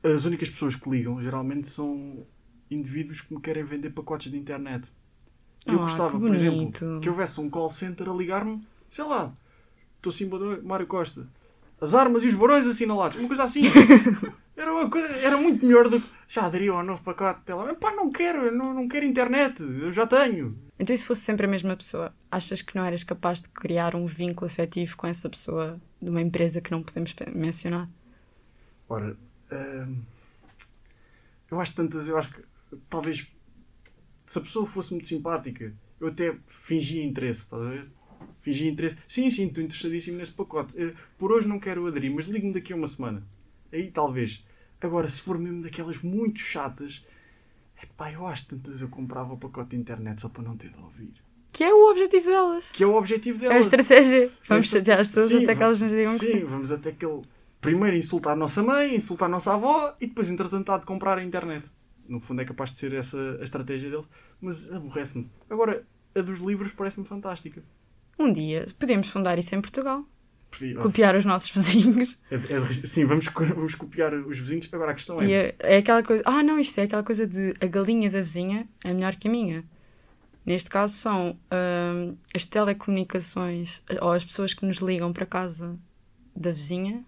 as 0.03 0.25
únicas 0.25 0.50
pessoas 0.50 0.75
que 0.75 0.89
ligam 0.89 1.21
geralmente 1.23 1.67
são 1.69 2.27
indivíduos 2.74 3.22
que 3.22 3.34
me 3.34 3.42
querem 3.42 3.63
vender 3.63 3.92
pacotes 3.92 4.32
de 4.32 4.38
internet. 4.38 4.92
Eu 5.65 5.75
Ah, 5.75 5.82
gostava, 5.82 6.20
por 6.20 6.34
exemplo, 6.34 6.72
que 7.00 7.10
houvesse 7.10 7.39
um 7.39 7.50
call 7.50 7.70
center 7.70 8.10
a 8.10 8.13
ligar-me, 8.13 8.62
sei 8.89 9.06
lá, 9.06 9.34
estou 9.98 10.10
assim, 10.10 10.30
Mário 10.63 10.88
Costa, 10.88 11.27
as 11.80 11.94
armas 11.94 12.24
e 12.24 12.27
os 12.27 12.34
barões 12.34 12.68
assinalados, 12.68 13.18
uma 13.18 13.27
coisa 13.27 13.44
assim. 13.44 13.62
Era, 14.56 14.72
uma 14.72 14.88
coisa, 14.88 15.08
era 15.18 15.36
muito 15.36 15.65
melhor 15.65 15.89
do 15.89 16.00
que 16.00 16.08
já 16.27 16.46
aderiu 16.46 16.75
ao 16.75 16.84
novo 16.84 17.01
pacote 17.01 17.39
de 17.39 17.46
telemóvel. 17.48 17.75
Pá, 17.75 17.92
não 17.92 18.12
quero, 18.12 18.56
não, 18.56 18.72
não 18.72 18.88
quero 18.88 19.03
internet, 19.03 19.60
eu 19.63 19.92
já 19.92 20.06
tenho. 20.06 20.56
Então, 20.77 20.94
e 20.94 20.98
se 21.00 21.08
fosse 21.08 21.22
sempre 21.22 21.48
a 21.48 21.50
mesma 21.50 21.75
pessoa, 21.75 22.13
achas 22.30 22.62
que 22.62 22.75
não 22.75 22.86
eras 22.86 23.03
capaz 23.03 23.42
de 23.42 23.50
criar 23.50 23.96
um 23.96 24.06
vínculo 24.06 24.46
afetivo 24.46 24.96
com 24.96 25.08
essa 25.08 25.27
pessoa 25.27 25.82
de 26.00 26.08
uma 26.08 26.22
empresa 26.22 26.62
que 26.62 26.70
não 26.70 26.84
podemos 26.84 27.15
mencionar? 27.34 27.89
Ora, 28.88 29.18
hum, 29.51 30.03
eu 31.50 31.60
acho 31.60 31.74
tantas, 31.74 32.08
eu 32.08 32.15
acho 32.15 32.32
que 32.32 32.44
talvez 32.89 33.27
se 34.25 34.39
a 34.39 34.42
pessoa 34.42 34.65
fosse 34.65 34.92
muito 34.92 35.08
simpática, 35.08 35.74
eu 36.00 36.08
até 36.08 36.36
fingia 36.48 37.03
interesse, 37.03 37.42
estás 37.42 37.62
a 37.62 37.70
ver? 37.70 37.88
Fingi 38.42 38.68
interesse. 38.68 38.98
Sim, 39.08 39.30
sim, 39.30 39.48
estou 39.48 39.63
interessadíssimo 39.63 40.18
nesse 40.18 40.32
pacote. 40.32 40.74
Eh, 40.82 40.94
por 41.18 41.32
hoje 41.32 41.48
não 41.48 41.60
quero 41.60 41.86
aderir, 41.88 42.13
mas 42.13 42.25
ligue-me 42.25 42.53
daqui 42.53 42.74
a 42.74 42.75
uma 42.75 42.88
semana. 42.88 43.24
Aí 43.72 43.89
talvez. 43.92 44.46
Agora, 44.82 45.08
se 45.08 45.22
for 45.22 45.38
mesmo 45.38 45.62
daquelas 45.62 45.98
muito 46.01 46.39
chatas, 46.39 47.06
epá, 47.82 48.12
eu 48.12 48.27
acho 48.27 48.48
tantas 48.48 48.82
eu 48.82 48.89
comprava 48.89 49.34
o 49.34 49.38
pacote 49.38 49.72
de 49.72 49.77
internet 49.77 50.20
só 50.22 50.27
para 50.30 50.44
não 50.44 50.58
ter 50.58 50.70
de 50.72 50.80
ouvir. 50.82 51.13
Que 51.53 51.63
é 51.63 51.74
o 51.74 51.89
objetivo 51.89 52.25
delas. 52.25 52.72
Que 52.72 52.84
é 52.84 52.88
o 52.88 52.96
objetivo 52.96 53.46
É 53.46 53.53
a 53.56 53.60
estratégia. 53.60 54.30
Vamos 54.48 54.65
Esta- 54.65 54.77
chatear 54.80 55.00
as 55.00 55.08
pessoas 55.10 55.30
Sim, 55.30 55.44
até 55.44 55.56
que 55.56 55.63
elas 55.63 55.80
nos 55.80 55.92
digam 55.92 56.13
que 56.18 56.25
Sim, 56.25 56.39
sim. 56.39 56.44
vamos 56.46 56.72
até 56.72 56.92
que 56.92 57.06
ele 57.06 57.22
primeiro 57.62 57.96
insultar 57.96 58.34
a 58.34 58.36
nossa 58.36 58.62
mãe, 58.63 58.96
insultar 58.96 59.27
a 59.30 59.32
nossa 59.32 59.53
avó 59.53 59.96
e 60.01 60.08
depois, 60.08 60.30
entretanto, 60.30 60.70
há 60.72 60.77
de 60.80 60.86
comprar 60.86 61.18
a 61.18 61.24
internet. 61.24 61.65
No 62.07 62.19
fundo, 62.19 62.41
é 62.41 62.45
capaz 62.45 62.72
de 62.72 62.77
ser 62.77 62.93
essa 62.93 63.38
a 63.39 63.43
estratégia 63.43 63.89
dele, 63.89 64.05
mas 64.41 64.72
aborrece-me. 64.72 65.29
Agora, 65.50 65.86
a 66.15 66.22
dos 66.22 66.39
livros 66.39 66.72
parece-me 66.74 67.05
fantástica. 67.05 67.63
Um 68.19 68.31
dia 68.31 68.65
podemos 68.77 69.10
fundar 69.10 69.38
isso 69.39 69.55
em 69.55 69.62
Portugal. 69.62 70.05
Copiar 70.83 71.15
os 71.15 71.25
nossos 71.25 71.50
vizinhos. 71.50 72.19
É- 72.29 72.36
é 72.36 72.74
sim, 72.74 73.05
vamos, 73.05 73.25
vamos 73.25 73.74
copiar 73.75 74.13
os 74.13 74.38
vizinhos. 74.38 74.69
Agora, 74.72 74.91
a 74.91 74.93
questão 74.93 75.19
é: 75.22 75.31
é, 75.31 75.55
é 75.60 75.77
aquela 75.77 76.03
coisa. 76.03 76.22
Ah, 76.25 76.43
não, 76.43 76.60
isto 76.60 76.77
é 76.79 76.83
aquela 76.83 77.03
coisa 77.03 77.25
de 77.25 77.55
a 77.60 77.65
galinha 77.65 78.10
da 78.12 78.19
vizinha 78.22 78.67
é 78.83 78.93
melhor 78.93 79.15
que 79.15 79.27
a 79.27 79.31
minha. 79.31 79.65
Neste 80.45 80.69
caso 80.69 80.93
são 80.95 81.39
hum, 81.95 82.17
as 82.36 82.45
telecomunicações 82.45 83.81
ou 84.01 84.12
as 84.12 84.24
pessoas 84.24 84.53
que 84.53 84.65
nos 84.65 84.77
ligam 84.77 85.12
para 85.13 85.25
casa 85.25 85.79
da 86.36 86.51
vizinha 86.51 87.03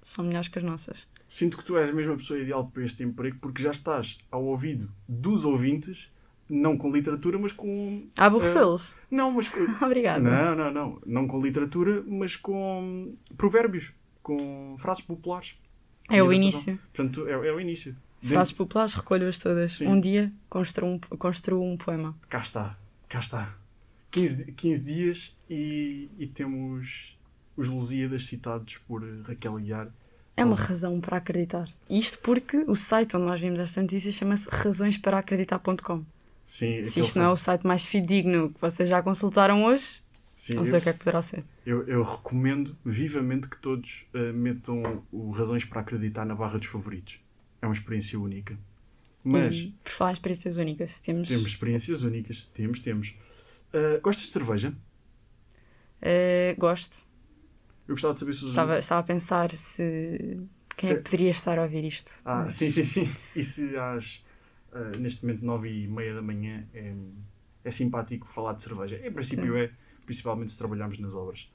são 0.00 0.24
melhores 0.24 0.48
que 0.48 0.58
as 0.58 0.64
nossas. 0.64 1.08
Sinto 1.36 1.56
que 1.56 1.64
tu 1.64 1.76
és 1.76 1.88
a 1.88 1.92
mesma 1.92 2.16
pessoa 2.16 2.38
ideal 2.38 2.66
para 2.72 2.84
este 2.84 3.02
emprego 3.02 3.38
porque 3.40 3.62
já 3.62 3.70
estás 3.72 4.18
ao 4.30 4.44
ouvido 4.44 4.90
dos 5.08 5.44
ouvintes, 5.44 6.08
não 6.48 6.76
com 6.76 6.90
literatura, 6.92 7.38
mas 7.38 7.50
com. 7.52 8.06
Há 8.16 8.26
aborrecê-los. 8.26 8.94
Não, 9.10 9.30
mas 9.32 9.48
com. 9.48 9.58
Obrigada. 9.84 10.20
Não, 10.22 10.54
não, 10.54 10.70
não. 10.72 11.00
Não 11.04 11.26
com 11.26 11.40
literatura, 11.40 12.02
mas 12.06 12.36
com 12.36 13.14
provérbios, 13.36 13.92
com 14.22 14.76
frases 14.78 15.02
populares. 15.02 15.56
É 16.10 16.22
o 16.22 16.32
início. 16.32 16.78
Portanto, 16.92 17.26
é, 17.26 17.32
é 17.32 17.52
o 17.52 17.58
início. 17.60 17.96
Frases 18.22 18.52
populares, 18.52 18.94
recolho-as 18.94 19.38
todas. 19.38 19.74
Sim. 19.74 19.88
Um 19.88 20.00
dia 20.00 20.30
construo 20.48 20.88
um, 20.88 20.98
construo 21.18 21.62
um 21.62 21.76
poema. 21.76 22.10
Dentro- 22.12 22.28
Cá 22.28 22.38
está, 22.40 22.78
cá 23.08 23.18
está. 23.18 23.54
15, 24.10 24.44
di- 24.46 24.52
15 24.52 24.82
dias 24.84 25.36
e, 25.50 26.08
e 26.18 26.26
temos 26.26 27.18
os 27.56 27.68
Lusíadas 27.68 28.26
citados 28.26 28.78
por 28.86 29.02
Raquel 29.26 29.56
Guiar. 29.56 29.88
É 30.36 30.44
uma 30.44 30.56
é. 30.56 30.58
razão 30.58 31.00
para 31.00 31.16
acreditar. 31.18 31.68
Isto 31.88 32.18
porque 32.18 32.56
o 32.66 32.74
site 32.74 33.16
onde 33.16 33.26
nós 33.26 33.38
vimos 33.40 33.60
esta 33.60 33.80
notícia 33.80 34.10
chama-se 34.10 34.48
razõesparaacreditar.com. 34.50 36.04
Sim, 36.42 36.82
Se 36.82 37.00
isto 37.00 37.18
não 37.18 37.26
é 37.26 37.30
o 37.32 37.36
site- 37.36 37.66
mais 37.66 37.86
fidedigno 37.86 38.50
que 38.52 38.60
vocês 38.60 38.88
já 38.88 39.00
consultaram 39.02 39.64
hoje, 39.64 40.02
Sim, 40.32 40.54
não 40.54 40.64
sei 40.64 40.74
eu, 40.74 40.78
o 40.78 40.82
que 40.82 40.88
é 40.88 40.92
que 40.92 40.98
poderá 40.98 41.22
ser. 41.22 41.44
eu, 41.64 41.86
eu 41.88 42.02
recomendo 42.02 42.76
vivamente 42.84 43.48
que 43.48 43.56
todos 43.58 44.04
eh, 44.12 44.32
metam 44.32 45.02
o 45.12 45.30
Razões 45.30 45.64
para 45.64 45.80
Acreditar 45.80 46.24
na 46.24 46.34
barra 46.34 46.58
dos 46.58 46.66
favoritos. 46.66 47.20
É 47.62 47.66
uma 47.66 47.72
experiência 47.72 48.18
única. 48.20 48.58
Mas 49.22 49.56
E, 49.56 49.74
por 49.82 49.90
falar 49.90 50.10
em 50.10 50.14
experiências 50.14 50.56
únicas, 50.58 51.00
temos. 51.00 51.28
temos 51.28 51.46
experiências 51.46 52.02
únicas. 52.02 52.44
Temos, 52.52 52.80
temos. 52.80 53.14
Ah, 53.72 53.98
gostas 54.02 54.26
de 54.26 54.32
cerveja? 54.32 54.74
eh, 56.02 56.54
gosto. 56.58 57.06
Eu 57.86 57.94
gostava 57.94 58.14
de 58.14 58.20
saber 58.20 58.32
se 58.32 58.44
os 58.44 58.50
Estava, 58.50 58.78
estava 58.78 59.00
a 59.00 59.04
pensar 59.04 59.50
se. 59.56 60.40
Quem 60.76 60.90
é 60.90 60.94
que 60.94 60.98
Se- 60.98 61.02
poderia 61.02 61.30
estar 61.30 61.58
a 61.58 61.62
ouvir 61.62 61.84
isto? 61.84 62.20
Ah, 62.24 62.42
Mas- 62.44 62.54
sim, 62.54 62.70
sim, 62.70 62.82
sim. 62.82 63.08
E 63.36 63.42
se 63.42 63.76
às, 63.76 64.24
ah, 64.72 64.92
neste 64.98 65.24
momento, 65.24 65.44
nove 65.44 65.68
e 65.70 65.86
meia 65.86 66.14
da 66.14 66.22
manhã 66.22 66.66
é, 66.74 66.94
é 67.64 67.70
simpático 67.70 68.26
falar 68.28 68.54
de 68.54 68.62
cerveja? 68.62 68.96
Em 69.06 69.12
princípio 69.12 69.56
é, 69.56 69.70
principalmente 70.04 70.50
se 70.52 70.58
trabalharmos 70.58 70.98
nas 70.98 71.14
obras. 71.14 71.48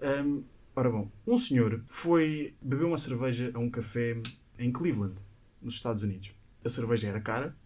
Ahm, 0.00 0.42
ora 0.76 0.90
bom, 0.90 1.10
um 1.26 1.36
senhor 1.36 1.80
foi 1.86 2.54
beber 2.62 2.84
uma 2.84 2.96
cerveja 2.98 3.50
a 3.54 3.58
um 3.58 3.68
café 3.70 4.16
em 4.58 4.70
Cleveland, 4.70 5.14
nos 5.60 5.74
Estados 5.74 6.02
Unidos. 6.02 6.32
A 6.64 6.68
cerveja 6.68 7.08
era 7.08 7.20
cara, 7.20 7.56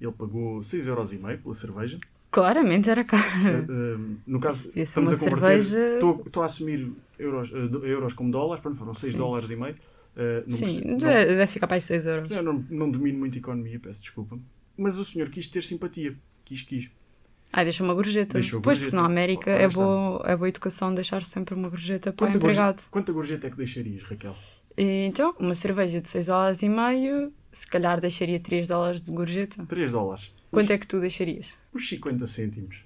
ele 0.00 0.12
pagou 0.12 0.60
6,5€ 0.62 1.40
pela 1.42 1.54
cerveja. 1.54 1.98
Claramente 2.32 2.88
era 2.90 3.02
Ah, 3.02 3.04
caro. 3.04 3.66
ahm, 3.68 4.16
no 4.26 4.40
caso, 4.40 4.70
estamos 4.78 5.12
a 5.12 5.16
converter, 5.18 5.62
cerveja- 5.62 5.94
estou, 5.94 6.42
a 6.42 6.46
assumir 6.46 6.90
euros, 7.18 7.52
ah, 7.54 7.66
do- 7.66 7.86
euros 7.86 8.14
como 8.14 8.30
dólares, 8.32 8.62
pronto, 8.62 8.78
foram 8.78 8.94
6 8.94 9.12
Sim. 9.12 9.18
dólares 9.18 9.50
e 9.50 9.56
meio. 9.56 9.76
Ah, 10.16 10.42
Sim, 10.48 10.80
não- 10.84 10.96
deve, 10.98 11.26
deve 11.36 11.46
ficar 11.46 11.66
para 11.66 11.76
aí 11.76 11.80
6 11.82 12.06
euros. 12.06 12.30
eu 12.30 12.42
não, 12.42 12.64
não 12.70 12.90
domino 12.90 13.18
muito 13.18 13.36
economia, 13.36 13.78
peço 13.78 14.00
desculpa. 14.00 14.38
Mas 14.76 14.96
o 14.96 15.04
senhor 15.04 15.28
quis 15.28 15.46
ter 15.46 15.62
simpatia. 15.62 16.14
Quis, 16.44 16.62
quis. 16.62 16.90
Ai, 17.52 17.64
deixa 17.64 17.84
uma 17.84 17.92
gorjeta. 17.92 18.32
Deixou 18.34 18.62
pois, 18.62 18.78
gorjeta. 18.78 18.96
porque 18.96 19.02
na 19.02 19.06
América 19.06 19.50
Ora 19.52 19.62
é 19.62 19.68
boa, 19.68 20.22
é 20.26 20.34
boa 20.36 20.48
educação 20.48 20.94
deixar 20.94 21.22
sempre 21.24 21.54
uma 21.54 21.68
gorjeta 21.68 22.10
para 22.14 22.26
o 22.26 22.30
empregado. 22.34 22.82
quanta 22.90 23.12
gorjeta 23.12 23.46
é 23.46 23.50
que 23.50 23.56
deixarias, 23.58 24.02
Raquel? 24.04 24.34
E, 24.78 25.04
Então, 25.06 25.34
uma 25.38 25.54
cerveja 25.54 26.00
de 26.00 26.08
6 26.08 26.26
dólares 26.26 26.62
e 26.62 26.68
meio, 26.70 27.30
se 27.52 27.66
calhar 27.66 28.00
deixaria 28.00 28.40
3 28.40 28.66
dólares 28.66 29.02
de 29.02 29.12
gorjeta. 29.12 29.66
3 29.66 29.90
dólares. 29.90 30.32
Quanto 30.52 30.70
é 30.70 30.78
que 30.78 30.86
tu 30.86 31.00
deixarias? 31.00 31.56
Uns 31.74 31.88
50 31.88 32.26
cêntimos. 32.26 32.84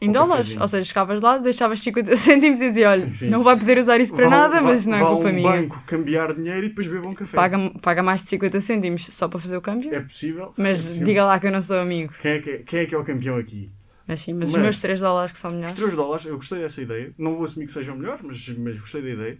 Em 0.00 0.08
Um 0.08 0.12
dólares? 0.12 0.36
cafezinho. 0.46 0.62
Ou 0.62 0.68
seja, 0.68 0.84
chegavas 0.84 1.20
lá, 1.20 1.38
deixavas 1.38 1.80
50 1.80 2.16
cêntimos 2.16 2.60
e 2.60 2.68
dizias, 2.68 2.90
olha, 2.90 3.00
Sim, 3.06 3.12
sim. 3.14 3.30
não 3.30 3.42
vai 3.42 3.56
poder 3.58 3.78
usar 3.78 4.00
isso 4.00 4.12
para 4.14 4.24
Vá- 4.24 4.30
nada, 4.30 4.54
vá- 4.56 4.62
mas 4.62 4.84
não 4.84 4.96
é 4.96 5.00
culpa 5.00 5.28
um 5.28 5.32
minha. 5.32 5.50
banco 5.52 5.82
cambiar 5.86 6.34
dinheiro 6.34 6.66
e 6.66 6.68
depois 6.68 6.88
beba 6.88 7.08
um 7.08 7.14
café. 7.14 7.36
Paga, 7.36 7.70
paga 7.80 8.02
mais 8.02 8.22
de 8.22 8.28
50 8.30 8.60
cêntimos 8.60 9.06
só 9.06 9.28
para 9.28 9.38
fazer 9.38 9.56
o 9.56 9.60
câmbio. 9.62 9.94
É 9.94 10.00
possível. 10.00 10.52
Mas 10.56 10.80
é 10.80 10.82
possível. 10.88 11.06
diga 11.06 11.24
lá 11.24 11.38
que 11.40 11.46
eu 11.46 11.52
não 11.52 11.62
sou 11.62 11.78
amigo. 11.78 12.12
Quem 12.20 12.32
é 12.32 12.38
que 12.40 12.50
é, 12.50 12.58
quem 12.58 12.80
é 12.80 12.86
que 12.86 12.94
é 12.94 12.98
o 12.98 13.04
campeão 13.04 13.36
aqui? 13.36 13.70
Mas 14.06 14.20
sim, 14.20 14.32
mas, 14.34 14.50
Mas- 14.50 14.54
os 14.56 14.60
meus 14.62 14.78
3 14.80 15.00
dólares 15.00 15.32
que 15.32 15.38
são 15.38 15.50
Os 15.50 15.56
melhores. 15.56 15.76
3 15.76 15.94
dólares, 15.94 16.26
eu 16.26 16.34
gostei 16.34 16.58
dessa 16.58 16.82
ideia. 16.82 17.14
Não 17.16 17.34
vou 17.34 17.44
assumir 17.44 17.66
que 17.66 17.72
sejam 17.72 17.96
melhores, 17.96 18.20
mas, 18.22 18.46
mas 18.58 18.76
gostei 18.78 19.00
da 19.02 19.08
ideia. 19.10 19.38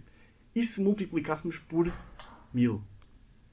E 0.55 0.63
se 0.63 0.81
multiplicássemos 0.81 1.57
por 1.59 1.91
mil? 2.53 2.81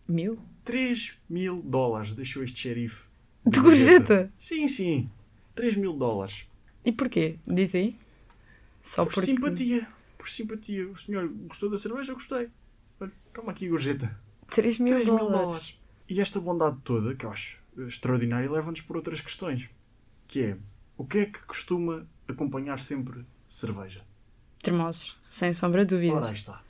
Mil? 0.09 0.39
3 0.65 1.17
mil 1.29 1.61
dólares 1.63 2.13
deixou 2.13 2.45
este 2.45 2.61
xerife. 2.61 3.10
De 3.47 3.61
gorjeta? 3.61 4.31
Sim, 4.37 4.69
sim. 4.69 5.11
3 5.55 5.77
mil 5.77 5.93
dólares. 5.93 6.47
E 6.85 6.93
porquê? 6.93 7.37
Diz 7.47 7.75
aí. 7.75 7.97
Só 8.83 9.05
por 9.05 9.15
porque... 9.15 9.27
simpatia. 9.27 9.89
Por 10.17 10.29
simpatia. 10.29 10.89
O 10.89 10.97
senhor 10.97 11.29
gostou 11.47 11.71
da 11.71 11.77
cerveja? 11.77 12.13
Eu 12.13 12.17
gostei. 12.17 12.49
Olha, 13.01 13.13
toma 13.33 13.53
aqui 13.53 13.69
gorjeta. 13.69 14.17
3 14.51 14.79
mil 14.79 14.95
3 14.95 15.09
mil 15.09 15.19
dólares. 15.19 15.41
dólares. 15.41 15.79
E 16.09 16.21
esta 16.21 16.41
bondade 16.41 16.79
toda, 16.83 17.15
que 17.15 17.25
eu 17.25 17.31
acho 17.31 17.61
extraordinária, 17.79 18.51
leva-nos 18.51 18.81
por 18.81 18.97
outras 18.97 19.21
questões. 19.21 19.69
Que 20.27 20.43
é, 20.43 20.57
o 20.97 21.05
que 21.05 21.19
é 21.19 21.27
que 21.27 21.39
costuma 21.45 22.07
acompanhar 22.29 22.79
sempre 22.81 23.25
cerveja? 23.49 24.05
Termosos, 24.63 25.19
sem 25.29 25.53
sombra 25.53 25.85
de 25.85 25.95
dúvidas. 25.95 26.19
Ora, 26.19 26.29
aí 26.29 26.35
está. 26.35 26.63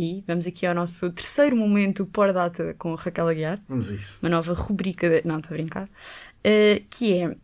E 0.00 0.24
vamos 0.26 0.46
aqui 0.46 0.64
ao 0.64 0.74
nosso 0.74 1.12
terceiro 1.12 1.54
momento 1.54 2.06
por 2.06 2.32
data 2.32 2.74
com 2.78 2.94
Raquel 2.94 3.28
Aguiar, 3.28 3.60
Vamos 3.68 3.90
a 3.90 3.94
isso. 3.94 4.18
uma 4.22 4.30
nova 4.30 4.54
rubrica, 4.54 5.06
de... 5.10 5.28
não 5.28 5.40
estou 5.40 5.54
a 5.54 5.58
brincar, 5.58 5.90
eh, 6.42 6.80
que 6.88 7.12
é, 7.12 7.36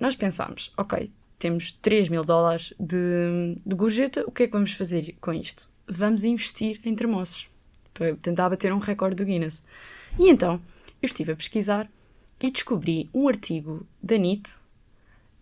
nós 0.00 0.14
pensámos, 0.14 0.72
ok, 0.76 1.10
temos 1.40 1.72
3 1.82 2.08
mil 2.10 2.22
dólares 2.22 2.72
de, 2.78 3.56
de 3.66 3.74
gorjeta, 3.74 4.22
o 4.28 4.30
que 4.30 4.44
é 4.44 4.46
que 4.46 4.52
vamos 4.52 4.74
fazer 4.74 5.16
com 5.20 5.32
isto? 5.32 5.68
Vamos 5.88 6.22
investir 6.22 6.80
em 6.84 6.94
termossos, 6.94 7.48
para 7.92 8.14
tentar 8.14 8.48
bater 8.48 8.72
um 8.72 8.78
recorde 8.78 9.16
do 9.16 9.24
Guinness. 9.24 9.60
E 10.16 10.28
então, 10.28 10.62
eu 11.02 11.06
estive 11.06 11.32
a 11.32 11.36
pesquisar 11.36 11.90
e 12.40 12.48
descobri 12.48 13.10
um 13.12 13.26
artigo 13.26 13.84
da 14.00 14.16
NIT, 14.16 14.54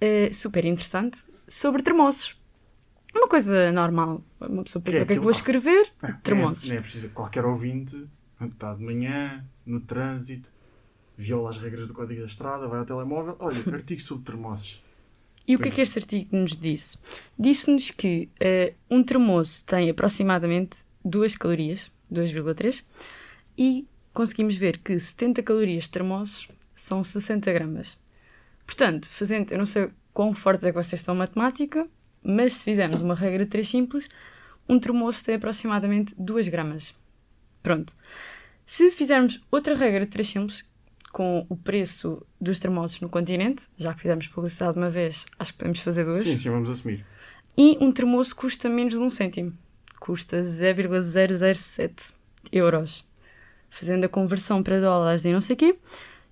eh, 0.01 0.31
super 0.33 0.65
interessante, 0.65 1.23
sobre 1.47 1.83
termossos. 1.83 2.35
Uma 3.15 3.29
coisa 3.29 3.71
normal. 3.73 4.23
Uma 4.41 4.63
pessoa 4.65 4.83
pensa, 4.83 4.97
Que 4.97 5.01
é 5.01 5.05
o 5.05 5.07
que 5.07 5.13
é 5.13 5.17
que 5.17 5.23
vou 5.23 5.31
escrever? 5.31 5.93
Ah. 6.03 6.19
Nem 6.29 6.43
é, 6.43 6.53
nem 6.67 6.77
é 6.77 6.81
preciso. 6.81 7.09
Qualquer 7.11 7.45
ouvinte, 7.45 8.09
está 8.41 8.75
de 8.75 8.83
manhã, 8.83 9.45
no 9.65 9.81
trânsito, 9.81 10.51
viola 11.17 11.51
as 11.51 11.59
regras 11.59 11.87
do 11.89 11.95
Código 11.95 12.21
da 12.21 12.27
Estrada, 12.27 12.67
vai 12.67 12.81
ao 12.81 12.87
telemóvel, 12.87 13.37
olha, 13.39 13.57
artigo 13.73 14.01
sobre 14.01 14.25
termossos. 14.25 14.83
E 15.47 15.57
o 15.57 15.59
que 15.59 15.69
é 15.69 15.71
que 15.73 15.81
este 15.81 15.99
artigo 15.99 16.37
nos 16.37 16.57
disse? 16.57 16.99
Disse-nos 17.37 17.91
que 17.91 18.29
eh, 18.39 18.75
um 18.89 19.03
termoço 19.03 19.65
tem 19.65 19.91
aproximadamente 19.91 20.79
2 21.05 21.37
calorias, 21.37 21.91
2,3, 22.13 22.85
e 23.59 23.87
conseguimos 24.15 24.55
ver 24.55 24.79
que 24.79 24.97
70 24.99 25.43
calorias 25.43 25.85
de 25.85 25.91
termoços 25.91 26.49
são 26.75 27.03
60 27.03 27.53
gramas. 27.53 27.99
Portanto, 28.65 29.09
fazendo, 29.09 29.51
eu 29.51 29.59
não 29.59 29.67
sei 29.67 29.91
quão 30.15 30.33
fortes 30.33 30.65
é 30.65 30.71
que 30.71 30.77
vocês 30.77 31.01
estão 31.01 31.15
em 31.15 31.19
matemática, 31.19 31.89
mas 32.23 32.55
se 32.55 32.65
fizermos 32.65 33.01
uma 33.01 33.15
regra 33.15 33.45
de 33.45 33.51
3 33.51 33.69
simples, 33.69 34.09
um 34.69 34.79
termoço 34.79 35.25
tem 35.25 35.35
aproximadamente 35.35 36.15
2 36.17 36.49
gramas. 36.49 36.95
Pronto. 37.63 37.95
Se 38.65 38.91
fizermos 38.91 39.41
outra 39.51 39.75
regra 39.75 40.05
de 40.05 40.11
3 40.11 40.29
simples, 40.29 40.65
com 41.13 41.47
o 41.49 41.57
preço 41.57 42.25
dos 42.41 42.59
termossos 42.59 43.01
no 43.01 43.09
continente, 43.09 43.69
já 43.77 43.93
que 43.93 44.01
fizemos 44.01 44.27
publicidade 44.29 44.79
uma 44.79 44.89
vez, 44.89 45.27
acho 45.39 45.53
que 45.53 45.59
podemos 45.59 45.81
fazer 45.81 46.05
duas. 46.05 46.19
Sim, 46.19 46.37
sim, 46.37 46.51
vamos 46.51 46.71
assumir. 46.71 47.05
E 47.57 47.77
um 47.81 47.93
termoço 47.93 48.35
custa 48.35 48.69
menos 48.69 48.95
de 48.95 49.01
um 49.01 49.11
cêntimo. 49.11 49.53
Custa 50.01 50.43
0,007 50.43 52.15
euros. 52.51 53.05
Fazendo 53.69 54.05
a 54.05 54.09
conversão 54.09 54.63
para 54.63 54.81
dólares 54.81 55.25
e 55.25 55.33
não 55.33 55.41
sei 55.41 55.55
o 55.55 55.57
quê, 55.59 55.79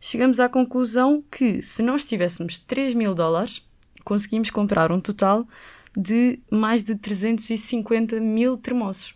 chegamos 0.00 0.40
à 0.40 0.48
conclusão 0.48 1.22
que 1.30 1.60
se 1.62 1.82
nós 1.82 2.04
tivéssemos 2.04 2.58
3 2.58 2.94
mil 2.94 3.14
dólares, 3.14 3.62
conseguimos 4.02 4.50
comprar 4.50 4.90
um 4.90 5.00
total 5.00 5.46
de 5.96 6.38
mais 6.50 6.84
de 6.84 6.94
350 6.94 8.20
mil 8.20 8.56
termossos. 8.56 9.14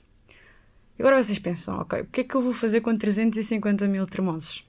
E 0.98 1.02
Agora 1.02 1.22
vocês 1.22 1.38
pensam, 1.38 1.78
ok, 1.80 2.02
o 2.02 2.06
que 2.06 2.20
é 2.20 2.24
que 2.24 2.34
eu 2.34 2.42
vou 2.42 2.52
fazer 2.52 2.80
com 2.80 2.96
350 2.96 3.86
mil 3.88 4.06
termossos? 4.06 4.64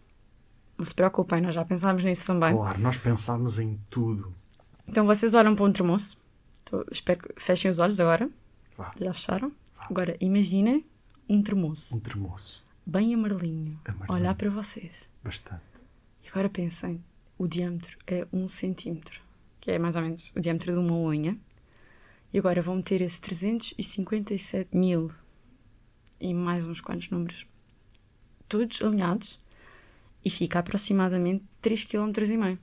Não 0.78 0.86
se 0.86 0.94
preocupem, 0.94 1.42
nós 1.42 1.54
já 1.56 1.64
pensámos 1.64 2.04
nisso 2.04 2.26
também. 2.26 2.54
Claro, 2.54 2.80
nós 2.82 2.98
pensámos 2.98 3.60
em 3.60 3.80
tudo. 3.90 4.34
Então 4.88 5.06
vocês 5.06 5.34
olham 5.34 5.56
para 5.56 5.66
um 5.66 5.72
termoço. 5.72 6.18
Tô- 6.66 6.86
espero 6.92 7.20
que 7.22 7.42
fechem 7.42 7.70
os 7.72 7.80
olhos 7.80 8.00
agora. 8.00 8.30
Vá. 8.78 8.92
Já 9.00 9.14
fecharam? 9.14 9.52
Agora 9.80 10.18
imaginem 10.20 10.84
um 11.30 11.42
termoço 11.42 11.96
Um 11.96 12.00
termoço. 12.00 12.66
bem 12.86 13.14
amarelinho. 13.14 13.80
Amarelinho. 13.86 14.14
Olhar 14.14 14.36
para 14.36 14.50
vocês. 14.50 15.10
Bastante. 15.24 15.62
E 16.24 16.28
agora 16.28 16.50
pensem, 16.50 17.02
o 17.38 17.48
diâmetro 17.48 17.98
é 18.08 18.28
um 18.34 18.48
centímetro, 18.48 19.22
que 19.62 19.72
é 19.72 19.80
mais 19.80 19.96
ou 19.96 20.02
menos 20.02 20.32
o 20.36 20.40
diâmetro 20.42 20.74
de 20.74 20.80
uma 20.80 20.94
unha. 20.96 21.38
E 22.36 22.38
agora 22.38 22.62
vão 22.62 22.76
meter 22.76 23.02
esses 23.02 23.18
357 23.20 24.76
mil 24.76 25.10
e 26.20 26.34
mais 26.34 26.66
uns 26.66 26.82
quantos 26.82 27.10
números, 27.10 27.48
todos 28.50 28.82
alinhados, 28.82 29.40
e 30.22 30.30
fica 30.30 30.60
aproximadamente 30.60 31.46
3,5 31.64 32.12
km. 32.12 32.60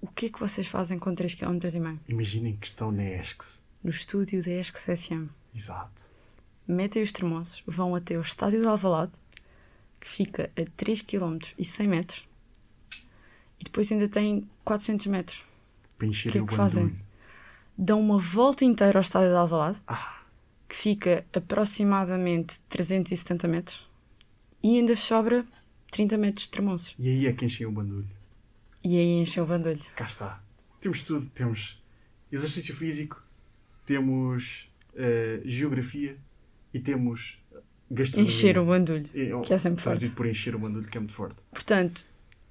O 0.00 0.06
que 0.06 0.24
é 0.24 0.28
que 0.30 0.40
vocês 0.40 0.66
fazem 0.66 0.98
com 0.98 1.14
3,5 1.14 1.60
km? 1.60 1.98
Imaginem 2.08 2.56
que 2.56 2.64
estão 2.68 2.90
na 2.90 3.04
ESCS. 3.04 3.62
No 3.84 3.90
estúdio 3.90 4.42
da 4.42 4.50
ESC 4.50 4.96
FM. 4.96 5.28
Exato. 5.54 6.10
metem 6.66 7.02
os 7.02 7.12
termossos, 7.12 7.62
vão 7.66 7.94
até 7.94 8.16
o 8.16 8.22
estádio 8.22 8.62
de 8.62 8.66
Alvalade, 8.66 9.12
que 10.00 10.08
fica 10.08 10.50
a 10.56 10.64
3 10.78 11.02
km 11.02 11.36
e 11.58 11.66
100 11.66 11.86
metros, 11.86 12.28
e 13.58 13.64
depois 13.64 13.92
ainda 13.92 14.08
tem 14.08 14.48
400 14.64 15.06
metros. 15.08 15.44
Para 15.98 16.06
encher 16.06 16.32
Que 16.32 16.38
é 16.38 16.40
o 16.40 16.46
que 16.46 16.54
fazem? 16.56 17.09
Dão 17.82 17.98
uma 18.00 18.18
volta 18.18 18.64
inteira 18.64 18.98
ao 18.98 19.02
estádio 19.02 19.30
de 19.30 19.36
Alvalade, 19.36 19.78
Ah, 19.86 20.20
que 20.68 20.76
fica 20.76 21.24
aproximadamente 21.32 22.60
370 22.68 23.48
metros, 23.48 23.88
e 24.62 24.76
ainda 24.78 24.94
sobra 24.96 25.46
30 25.90 26.18
metros 26.18 26.44
de 26.44 26.50
termossos. 26.50 26.94
e 26.98 27.08
aí 27.08 27.26
é 27.26 27.32
que 27.32 27.44
enchem 27.44 27.66
o 27.66 27.72
bandulho. 27.72 28.08
E 28.84 28.96
aí 28.98 29.20
enchem 29.22 29.42
o 29.42 29.46
bandulho. 29.46 29.80
Cá 29.96 30.04
está. 30.04 30.42
Temos 30.80 31.02
tudo. 31.02 31.26
Temos 31.34 31.82
exercício 32.30 32.74
físico, 32.74 33.22
temos 33.86 34.70
eh, 34.94 35.40
geografia 35.44 36.16
e 36.72 36.78
temos 36.80 37.38
gastronomia. 37.90 38.32
Encher 38.34 38.58
o 38.58 38.64
bandulho, 38.66 39.06
E, 39.14 39.32
oh, 39.32 39.40
que 39.42 39.52
é 39.54 39.58
sempre 39.58 39.82
forte. 39.82 40.08
por 40.10 40.26
encher 40.26 40.54
o 40.54 40.58
bandulho, 40.58 40.86
que 40.86 40.96
é 40.96 41.00
muito 41.00 41.14
forte. 41.14 41.36
Portanto, 41.50 42.04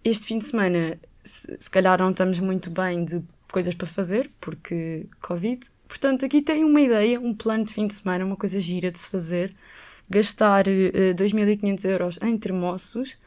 este 0.04 0.26
fim 0.26 0.40
de 0.40 0.46
semana, 0.46 1.00
se, 1.24 1.56
se 1.60 1.70
calhar 1.70 2.00
não 2.00 2.12
estamos 2.12 2.40
muito 2.40 2.70
bem 2.70 3.06
de 3.06 3.24
coisas 3.52 3.76
para 3.76 3.88
fazer, 3.88 4.32
porque 4.40 5.08
Covid. 5.22 5.66
Portanto, 5.88 6.26
aqui 6.26 6.42
tem 6.42 6.64
uma 6.64 6.82
ideia, 6.82 7.20
um 7.20 7.34
plano 7.34 7.66
de 7.66 7.74
fim 7.74 7.88
de 7.88 7.96
semana, 7.96 8.26
uma 8.26 8.36
coisa 8.36 8.60
gira 8.60 8.92
de 8.92 9.00
se 9.00 9.10
fazer. 9.10 9.56
Gastar 10.10 10.68
eh, 10.68 11.14
2.500 11.14 11.86
euros 11.86 12.20
em 12.22 12.38
termossos 12.38 13.18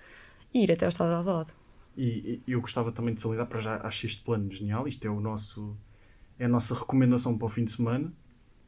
e 0.52 0.64
ir 0.64 0.72
até 0.72 0.84
ao 0.84 0.90
estado 0.90 1.10
de 1.10 1.14
Alvalade. 1.16 1.52
E, 1.96 2.40
e 2.46 2.52
eu 2.52 2.60
gostava 2.60 2.90
também 2.90 3.14
de 3.14 3.20
salientar 3.20 3.46
para 3.46 3.60
já, 3.60 3.76
acho 3.86 4.06
este 4.06 4.22
plano 4.22 4.50
genial. 4.50 4.88
Isto 4.88 5.06
é 5.06 5.10
o 5.10 5.20
nosso 5.20 5.76
é 6.38 6.46
a 6.46 6.48
nossa 6.48 6.74
recomendação 6.74 7.36
para 7.36 7.46
o 7.46 7.48
fim 7.48 7.64
de 7.64 7.72
semana. 7.72 8.12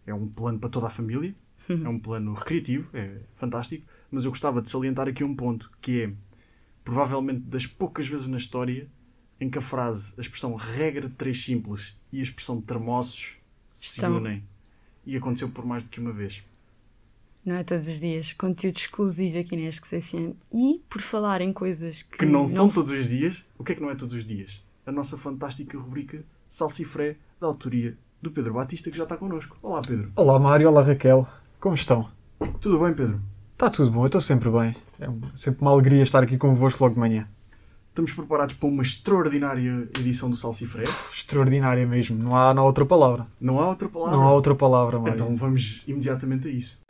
É 0.07 0.15
um 0.15 0.29
plano 0.29 0.59
para 0.59 0.71
toda 0.71 0.87
a 0.87 0.91
família. 0.91 1.35
É 1.69 1.89
um 1.89 1.99
plano 1.99 2.35
recreativo, 2.35 2.89
é 2.93 3.21
fantástico. 3.35 3.87
Mas 4.11 4.25
eu 4.25 4.31
gostava 4.31 4.61
de 4.61 4.69
salientar 4.69 5.09
aqui 5.09 5.25
um 5.25 5.35
ponto 5.35 5.71
que 5.81 6.03
é 6.03 6.13
provavelmente 6.85 7.41
das 7.41 7.67
poucas 7.67 8.07
vezes 8.07 8.27
na 8.27 8.37
história 8.37 8.87
em 9.41 9.51
que 9.51 9.59
a 9.59 9.61
frase, 9.61 10.15
a 10.17 10.21
expressão 10.21 10.55
regra 10.55 11.09
de 11.09 11.15
três 11.15 11.43
simples 11.45 11.97
e 12.13 12.21
a 12.21 12.23
expressão 12.23 12.61
termossos 12.61 13.37
se 13.73 13.87
Estão- 13.87 14.17
unem. 14.17 14.43
E 15.07 15.17
aconteceu 15.17 15.49
por 15.51 15.67
mais 15.67 15.85
do 15.85 15.91
que 15.91 16.01
uma 16.01 16.13
vez. 16.13 16.43
Não 17.45 17.57
é 17.57 17.63
todos 17.65 17.87
os 17.89 18.01
dias. 18.01 18.33
Conteúdo 18.33 18.77
exclusivo 18.79 19.39
aqui 19.39 19.55
na 19.55 19.65
ESC-CFM. 19.69 20.35
E, 20.51 20.81
por 20.89 21.03
falar 21.03 21.43
em 21.43 21.53
coisas 21.53 22.03
que, 22.03 22.19
Que 22.19 22.25
não 22.27 22.47
são 22.47 22.71
todos 22.71 22.91
os 22.91 23.07
dias. 23.07 23.45
O 23.59 23.65
que 23.65 23.73
é 23.73 23.75
que 23.75 23.83
não 23.83 23.91
é 23.91 23.95
todos 23.95 24.15
os 24.15 24.25
dias? 24.25 24.65
A 24.87 24.91
nossa 24.93 25.19
fantástica 25.19 25.77
rubrica 25.79 26.25
Salsifré, 26.49 27.17
da 27.39 27.47
autoria 27.47 27.99
do 28.23 28.31
Pedro 28.31 28.55
Batista, 28.55 28.91
que 28.91 28.97
já 28.97 29.03
está 29.03 29.17
connosco. 29.19 29.59
Olá, 29.61 29.83
Pedro. 29.83 30.11
Olá 30.17 30.39
Mário, 30.39 30.69
olá 30.69 30.81
Raquel, 30.83 31.29
como 31.61 31.75
estão? 31.75 32.11
Tudo 32.61 32.79
bem, 32.79 32.95
Pedro? 32.95 33.21
Está 33.53 33.69
tudo 33.69 33.91
bom, 33.91 34.01
eu 34.03 34.07
estou 34.07 34.21
sempre 34.23 34.49
bem. 34.51 34.75
É 34.99 35.07
sempre 35.37 35.61
uma 35.61 35.71
alegria 35.71 36.03
estar 36.03 36.23
aqui 36.23 36.39
convosco 36.39 36.83
logo 36.83 36.95
de 36.95 37.01
manhã. 37.01 37.29
Estamos 37.95 38.13
preparados 38.13 38.57
para 38.57 38.69
uma 38.69 38.83
extraordinária 38.83 39.89
edição 40.01 40.29
do 40.29 40.35
Salsifré. 40.35 40.83
Extraordinária 41.15 41.87
mesmo, 41.87 42.21
não 42.21 42.35
há, 42.35 42.53
não 42.53 42.65
há 42.65 42.67
outra 42.67 42.85
palavra. 42.85 43.25
Não 43.41 43.61
há 43.61 43.69
outra 43.69 43.89
palavra. 43.89 44.17
Não 44.17 44.25
há 44.25 44.33
outra 44.33 44.53
palavra, 44.53 44.99
Mário. 44.99 45.15
Então 45.15 45.37
vamos 45.37 45.85
imediatamente 45.87 46.49
a 46.49 46.51
isso. 46.51 46.81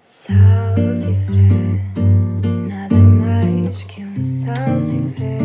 Salsifré, 0.00 1.50
nada 2.66 2.96
mais 2.96 3.82
que 3.82 4.04
um 4.04 4.24
salsifré. 4.24 5.38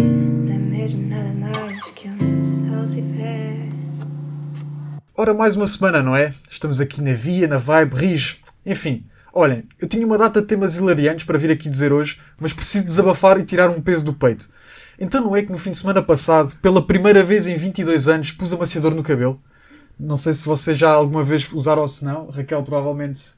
Não 0.00 0.52
é 0.52 0.58
mesmo 0.58 1.06
nada 1.06 1.32
mais 1.32 1.84
que 1.92 2.08
um 2.08 2.42
salsifré. 2.42 3.68
Ora, 5.16 5.32
mais 5.32 5.54
uma 5.54 5.68
semana, 5.68 6.02
não 6.02 6.16
é? 6.16 6.34
Estamos 6.50 6.80
aqui 6.80 7.00
na 7.00 7.12
via, 7.12 7.46
na 7.46 7.58
vibe, 7.58 7.94
rijo. 7.94 8.38
Enfim, 8.66 9.06
olhem, 9.34 9.64
eu 9.80 9.88
tinha 9.88 10.06
uma 10.06 10.16
data 10.18 10.40
de 10.40 10.46
temas 10.46 10.76
hilariantes 10.76 11.24
para 11.24 11.38
vir 11.38 11.50
aqui 11.50 11.68
dizer 11.68 11.92
hoje, 11.92 12.18
mas 12.38 12.52
preciso 12.52 12.86
desabafar 12.86 13.38
e 13.38 13.44
tirar 13.44 13.68
um 13.70 13.80
peso 13.80 14.04
do 14.04 14.14
peito. 14.14 14.48
Então 14.98 15.22
não 15.22 15.36
é 15.36 15.42
que 15.42 15.50
no 15.52 15.58
fim 15.58 15.72
de 15.72 15.78
semana 15.78 16.02
passado, 16.02 16.54
pela 16.62 16.86
primeira 16.86 17.22
vez 17.24 17.46
em 17.46 17.56
22 17.56 18.08
anos, 18.08 18.30
pus 18.32 18.52
amaciador 18.52 18.94
no 18.94 19.02
cabelo? 19.02 19.40
Não 19.98 20.16
sei 20.16 20.34
se 20.34 20.46
vocês 20.46 20.76
já 20.78 20.90
alguma 20.90 21.22
vez 21.22 21.50
usaram 21.52 21.82
ou 21.82 21.88
se 21.88 22.04
não. 22.04 22.30
Raquel, 22.30 22.62
provavelmente 22.62 23.32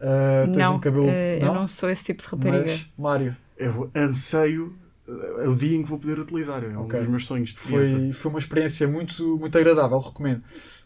ah, 0.00 0.44
tens 0.46 0.56
Não, 0.56 0.76
um 0.76 0.80
cabelo... 0.80 1.06
eh, 1.08 1.38
eu 1.40 1.54
não 1.54 1.68
sou 1.68 1.88
esse 1.88 2.04
tipo 2.04 2.22
de 2.22 2.28
rapariga. 2.28 2.64
Mas, 2.64 2.86
Mário, 2.98 3.36
Eu 3.56 3.90
anseio 3.94 4.74
eh, 5.08 5.48
o 5.48 5.54
dia 5.54 5.76
em 5.76 5.82
que 5.82 5.88
vou 5.88 5.98
poder 5.98 6.18
utilizar. 6.18 6.64
É 6.64 6.76
um 6.76 6.82
Ok. 6.82 6.98
dos 6.98 7.08
meus 7.08 7.26
sonhos 7.26 7.50
de 7.50 7.56
criança. 7.56 7.92
foi, 7.96 8.12
foi 8.12 8.30
uma 8.30 8.38
experiência 8.40 8.88
muito, 8.88 9.38
muito 9.38 9.56
agradável, 9.56 9.98
recomendo. 9.98 10.42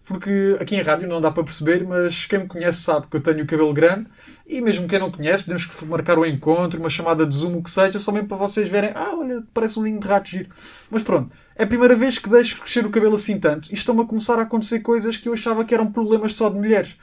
Porque 0.06 0.56
aqui 0.60 0.76
em 0.76 0.82
rádio 0.82 1.08
não 1.08 1.20
dá 1.20 1.32
para 1.32 1.42
perceber, 1.42 1.84
mas 1.84 2.26
quem 2.26 2.38
me 2.38 2.46
conhece 2.46 2.80
sabe 2.80 3.08
que 3.08 3.16
eu 3.16 3.20
tenho 3.20 3.42
o 3.42 3.46
cabelo 3.46 3.74
grande 3.74 4.06
e 4.46 4.60
mesmo 4.60 4.86
quem 4.86 5.00
não 5.00 5.10
conhece, 5.10 5.42
podemos 5.42 5.66
que 5.66 5.84
marcar 5.84 6.16
o 6.16 6.24
encontro, 6.24 6.78
uma 6.78 6.88
chamada 6.88 7.26
de 7.26 7.34
zoom, 7.34 7.58
o 7.58 7.62
que 7.62 7.70
seja, 7.70 7.98
só 7.98 8.12
mesmo 8.12 8.28
para 8.28 8.36
vocês 8.36 8.68
verem, 8.68 8.92
ah, 8.94 9.16
olha, 9.16 9.42
parece 9.52 9.78
um 9.80 9.84
lindo 9.84 10.00
de 10.00 10.06
rato 10.06 10.30
giro. 10.30 10.48
Mas 10.90 11.02
pronto, 11.02 11.34
é 11.56 11.64
a 11.64 11.66
primeira 11.66 11.96
vez 11.96 12.20
que 12.20 12.30
deixo 12.30 12.60
crescer 12.60 12.86
o 12.86 12.90
cabelo 12.90 13.16
assim 13.16 13.38
tanto 13.40 13.68
e 13.70 13.74
estão-me 13.74 14.02
a 14.02 14.04
começar 14.04 14.38
a 14.38 14.42
acontecer 14.42 14.78
coisas 14.78 15.16
que 15.16 15.28
eu 15.28 15.32
achava 15.32 15.64
que 15.64 15.74
eram 15.74 15.90
problemas 15.90 16.36
só 16.36 16.48
de 16.48 16.56
mulheres. 16.56 16.96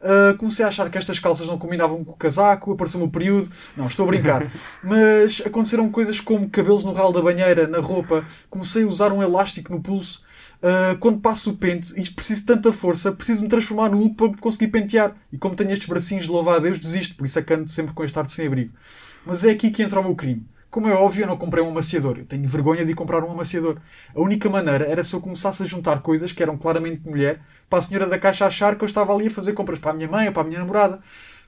Ah, 0.00 0.34
comecei 0.38 0.64
a 0.64 0.68
achar 0.68 0.90
que 0.90 0.98
estas 0.98 1.18
calças 1.18 1.46
não 1.46 1.58
combinavam 1.58 2.04
com 2.04 2.12
o 2.12 2.16
casaco, 2.16 2.72
apareceu-me 2.72 3.06
o 3.06 3.10
período. 3.10 3.50
Não, 3.76 3.86
estou 3.86 4.04
a 4.04 4.08
brincar. 4.08 4.46
Mas 4.82 5.42
aconteceram 5.44 5.90
coisas 5.90 6.20
como 6.20 6.48
cabelos 6.48 6.84
no 6.84 6.92
ralo 6.92 7.12
da 7.12 7.20
banheira, 7.20 7.66
na 7.66 7.78
roupa. 7.80 8.24
Comecei 8.48 8.84
a 8.84 8.86
usar 8.86 9.12
um 9.12 9.22
elástico 9.22 9.72
no 9.72 9.80
pulso. 9.80 10.22
Ah, 10.62 10.96
quando 10.98 11.20
passo 11.20 11.50
o 11.50 11.56
pente 11.56 11.92
e 12.00 12.10
preciso 12.10 12.40
de 12.40 12.46
tanta 12.46 12.72
força, 12.72 13.12
preciso 13.12 13.42
me 13.42 13.48
transformar 13.48 13.88
Hulk 13.94 14.16
para 14.16 14.36
conseguir 14.38 14.68
pentear. 14.68 15.14
E 15.32 15.38
como 15.38 15.54
tenho 15.54 15.70
estes 15.72 15.88
bracinhos 15.88 16.24
de 16.24 16.30
louvar 16.30 16.56
a 16.56 16.58
Deus, 16.58 16.78
desisto. 16.78 17.14
Por 17.16 17.24
isso 17.26 17.38
é 17.38 17.42
que 17.42 17.52
ando 17.52 17.70
sempre 17.70 17.92
com 17.94 18.04
este 18.04 18.18
ar 18.18 18.24
de 18.24 18.32
sem-abrigo. 18.32 18.72
Mas 19.24 19.44
é 19.44 19.50
aqui 19.50 19.70
que 19.70 19.82
entra 19.82 20.00
o 20.00 20.04
meu 20.04 20.14
crime. 20.14 20.46
Como 20.70 20.88
é 20.88 20.92
óbvio, 20.92 21.22
eu 21.22 21.28
não 21.28 21.36
comprei 21.36 21.62
um 21.62 21.70
amaciador. 21.70 22.18
Eu 22.18 22.26
tenho 22.26 22.46
vergonha 22.48 22.84
de 22.84 22.94
comprar 22.94 23.24
um 23.24 23.30
amaciador. 23.30 23.78
A 24.14 24.20
única 24.20 24.48
maneira 24.50 24.84
era 24.86 25.02
se 25.02 25.14
eu 25.14 25.20
começasse 25.20 25.62
a 25.62 25.66
juntar 25.66 26.02
coisas 26.02 26.32
que 26.32 26.42
eram 26.42 26.56
claramente 26.58 27.02
de 27.02 27.08
mulher 27.08 27.40
para 27.70 27.78
a 27.78 27.82
senhora 27.82 28.06
da 28.06 28.18
caixa 28.18 28.44
achar 28.46 28.76
que 28.76 28.84
eu 28.84 28.86
estava 28.86 29.14
ali 29.14 29.28
a 29.28 29.30
fazer 29.30 29.52
compras 29.52 29.78
para 29.78 29.92
a 29.92 29.94
minha 29.94 30.08
mãe 30.08 30.26
ou 30.26 30.32
para 30.32 30.42
a 30.42 30.46
minha 30.46 30.58
namorada. 30.58 31.00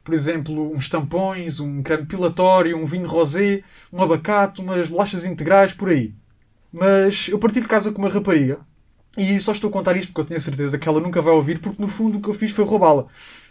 Por 0.03 0.15
exemplo, 0.15 0.73
uns 0.73 0.89
tampões, 0.89 1.61
um 1.61 1.83
creme 1.83 2.05
depilatório, 2.05 2.79
um 2.79 2.87
vinho 2.87 3.07
rosé, 3.07 3.63
um 3.93 4.03
abacate, 4.03 4.63
umas 4.63 4.89
bolachas 4.89 5.27
integrais, 5.27 5.75
por 5.75 5.91
aí. 5.91 6.15
Mas 6.73 7.29
eu 7.29 7.39
parti 7.39 7.61
de 7.61 7.69
casa 7.69 7.93
com 7.93 8.01
uma 8.01 8.09
rapariga 8.09 8.61
e 9.17 9.39
só 9.41 9.53
estou 9.53 9.69
a 9.69 9.73
contar 9.73 9.97
isto 9.97 10.09
porque 10.09 10.21
eu 10.21 10.25
tenho 10.27 10.39
a 10.39 10.43
certeza 10.43 10.79
que 10.79 10.89
ela 10.89 11.01
nunca 11.01 11.21
vai 11.21 11.33
ouvir, 11.33 11.59
porque 11.59 11.81
no 11.81 11.89
fundo 11.89 12.19
o 12.19 12.21
que 12.21 12.29
eu 12.29 12.35
fiz 12.35 12.51
foi 12.51 12.65
roubá-la. 12.65 13.07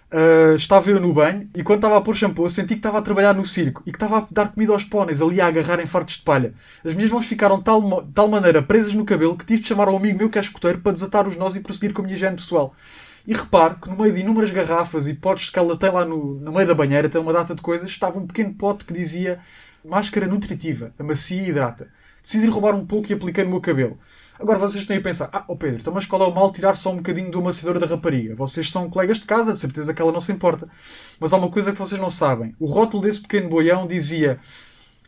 Ah, 0.09 0.55
estava 0.55 0.89
eu 0.89 1.01
no 1.01 1.11
banho 1.11 1.49
e 1.53 1.61
quando 1.61 1.79
estava 1.79 1.97
a 1.97 2.01
pôr 2.01 2.15
shampoo 2.15 2.49
senti 2.49 2.69
que 2.69 2.79
estava 2.79 2.97
a 2.97 3.01
trabalhar 3.01 3.33
no 3.33 3.45
circo 3.45 3.83
e 3.85 3.91
que 3.91 3.97
estava 3.97 4.19
a 4.19 4.27
dar 4.31 4.53
comida 4.53 4.71
aos 4.71 4.85
póneis 4.85 5.21
ali 5.21 5.41
a 5.41 5.47
agarrar 5.47 5.81
em 5.81 5.85
fartos 5.85 6.15
de 6.15 6.21
palha. 6.21 6.53
As 6.85 6.95
minhas 6.95 7.11
mãos 7.11 7.25
ficaram 7.25 7.57
de 7.57 7.65
tal, 7.65 8.05
tal 8.13 8.29
maneira 8.29 8.63
presas 8.63 8.93
no 8.93 9.03
cabelo 9.03 9.35
que 9.35 9.45
tive 9.45 9.61
de 9.61 9.67
chamar 9.67 9.89
um 9.89 9.97
amigo 9.97 10.17
meu 10.17 10.29
que 10.29 10.37
é 10.37 10.41
escoteiro 10.41 10.79
para 10.79 10.93
desatar 10.93 11.27
os 11.27 11.35
nós 11.35 11.55
e 11.57 11.59
prosseguir 11.59 11.93
com 11.93 12.01
a 12.01 12.05
minha 12.05 12.15
higiene 12.15 12.37
pessoal. 12.37 12.73
E 13.25 13.33
repare 13.33 13.75
que 13.75 13.89
no 13.89 13.97
meio 13.97 14.13
de 14.13 14.21
inúmeras 14.21 14.49
garrafas 14.51 15.09
e 15.09 15.13
potes 15.13 15.49
que 15.49 15.59
ela 15.59 15.75
tem 15.75 15.91
lá 15.91 16.05
no, 16.05 16.35
no 16.35 16.53
meio 16.53 16.65
da 16.65 16.73
banheira, 16.73 17.09
tem 17.09 17.19
uma 17.19 17.33
data 17.33 17.53
de 17.53 17.61
coisas, 17.61 17.89
estava 17.89 18.17
um 18.17 18.25
pequeno 18.25 18.53
pote 18.53 18.85
que 18.85 18.93
dizia 18.93 19.39
máscara 19.83 20.25
nutritiva, 20.25 20.93
amacia 20.97 21.41
e 21.41 21.49
hidrata. 21.49 21.89
Decidi 22.23 22.47
roubar 22.47 22.73
um 22.75 22.85
pouco 22.85 23.11
e 23.11 23.13
apliquei 23.13 23.43
no 23.43 23.49
meu 23.49 23.59
cabelo. 23.59 23.97
Agora 24.39 24.57
vocês 24.59 24.85
têm 24.85 24.97
a 24.97 25.01
pensar, 25.01 25.29
ah, 25.33 25.43
oh 25.47 25.55
Pedro, 25.55 25.79
então 25.81 25.93
mas 25.93 26.05
qual 26.05 26.21
é 26.21 26.27
o 26.27 26.33
mal 26.33 26.51
tirar 26.51 26.75
só 26.75 26.91
um 26.91 26.97
bocadinho 26.97 27.31
do 27.31 27.39
amaciador 27.39 27.79
da 27.79 27.87
rapariga? 27.87 28.35
Vocês 28.35 28.71
são 28.71 28.89
colegas 28.89 29.19
de 29.19 29.25
casa, 29.25 29.51
de 29.51 29.57
certeza 29.57 29.93
que 29.93 30.01
ela 30.01 30.11
não 30.11 30.21
se 30.21 30.31
importa. 30.31 30.67
Mas 31.19 31.33
há 31.33 31.37
uma 31.37 31.49
coisa 31.49 31.71
que 31.71 31.79
vocês 31.79 31.99
não 31.99 32.09
sabem. 32.09 32.55
O 32.59 32.67
rótulo 32.67 33.03
desse 33.03 33.21
pequeno 33.21 33.49
boião 33.49 33.87
dizia 33.87 34.39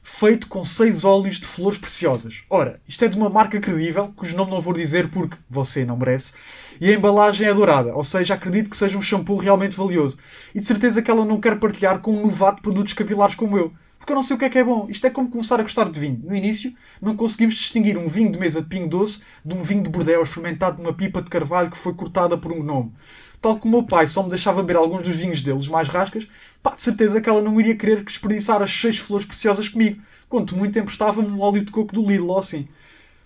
feito 0.01 0.47
com 0.47 0.65
seis 0.65 1.03
óleos 1.03 1.39
de 1.39 1.45
flores 1.45 1.77
preciosas. 1.77 2.43
Ora, 2.49 2.79
isto 2.87 3.05
é 3.05 3.07
de 3.07 3.17
uma 3.17 3.29
marca 3.29 3.59
credível, 3.59 4.11
cujo 4.15 4.35
nome 4.35 4.51
não 4.51 4.61
vou 4.61 4.73
dizer 4.73 5.09
porque 5.09 5.37
você 5.49 5.85
não 5.85 5.97
merece, 5.97 6.33
e 6.81 6.89
a 6.89 6.93
embalagem 6.93 7.47
é 7.47 7.53
dourada, 7.53 7.95
ou 7.95 8.03
seja, 8.03 8.33
acredito 8.33 8.69
que 8.69 8.77
seja 8.77 8.97
um 8.97 9.01
shampoo 9.01 9.37
realmente 9.37 9.75
valioso. 9.75 10.17
E 10.53 10.59
de 10.59 10.65
certeza 10.65 11.01
que 11.01 11.11
ela 11.11 11.25
não 11.25 11.39
quer 11.39 11.59
partilhar 11.59 11.99
com 11.99 12.11
um 12.11 12.23
novato 12.23 12.61
produtos 12.61 12.93
capilares 12.93 13.35
como 13.35 13.57
eu. 13.57 13.71
Porque 14.09 14.13
eu 14.13 14.21
não 14.21 14.23
sei 14.23 14.35
o 14.37 14.39
que 14.39 14.45
é 14.45 14.49
que 14.49 14.57
é 14.57 14.63
bom. 14.63 14.87
Isto 14.89 15.05
é 15.05 15.09
como 15.11 15.29
começar 15.29 15.59
a 15.59 15.61
gostar 15.61 15.87
de 15.87 15.99
vinho. 15.99 16.19
No 16.23 16.35
início, 16.35 16.73
não 16.99 17.15
conseguimos 17.15 17.53
distinguir 17.53 17.95
um 17.95 18.07
vinho 18.07 18.31
de 18.31 18.39
mesa 18.39 18.59
de 18.59 18.67
pingo 18.67 18.87
doce 18.87 19.21
de 19.45 19.53
um 19.53 19.61
vinho 19.61 19.83
de 19.83 19.89
Bordeaux 19.91 20.27
fermentado 20.27 20.81
numa 20.81 20.91
pipa 20.91 21.21
de 21.21 21.29
carvalho 21.29 21.69
que 21.69 21.77
foi 21.77 21.93
cortada 21.93 22.35
por 22.35 22.51
um 22.51 22.59
gnome. 22.59 22.91
Tal 23.39 23.59
como 23.59 23.77
o 23.77 23.79
meu 23.81 23.87
pai 23.87 24.07
só 24.07 24.23
me 24.23 24.29
deixava 24.29 24.63
beber 24.63 24.77
alguns 24.77 25.03
dos 25.03 25.15
vinhos 25.15 25.43
deles 25.43 25.67
mais 25.67 25.87
rascas, 25.87 26.27
pá, 26.63 26.73
de 26.73 26.81
certeza 26.81 27.21
que 27.21 27.29
ela 27.29 27.39
não 27.39 27.59
iria 27.59 27.75
querer 27.75 28.03
desperdiçar 28.03 28.63
as 28.63 28.71
seis 28.71 28.97
flores 28.97 29.27
preciosas 29.27 29.69
comigo. 29.69 30.01
Quanto 30.27 30.57
muito 30.57 30.79
emprestava-me 30.79 31.27
um 31.27 31.41
óleo 31.41 31.63
de 31.63 31.71
coco 31.71 31.93
do 31.93 32.01
Lidl 32.01 32.29
ou 32.29 32.39
assim. 32.39 32.67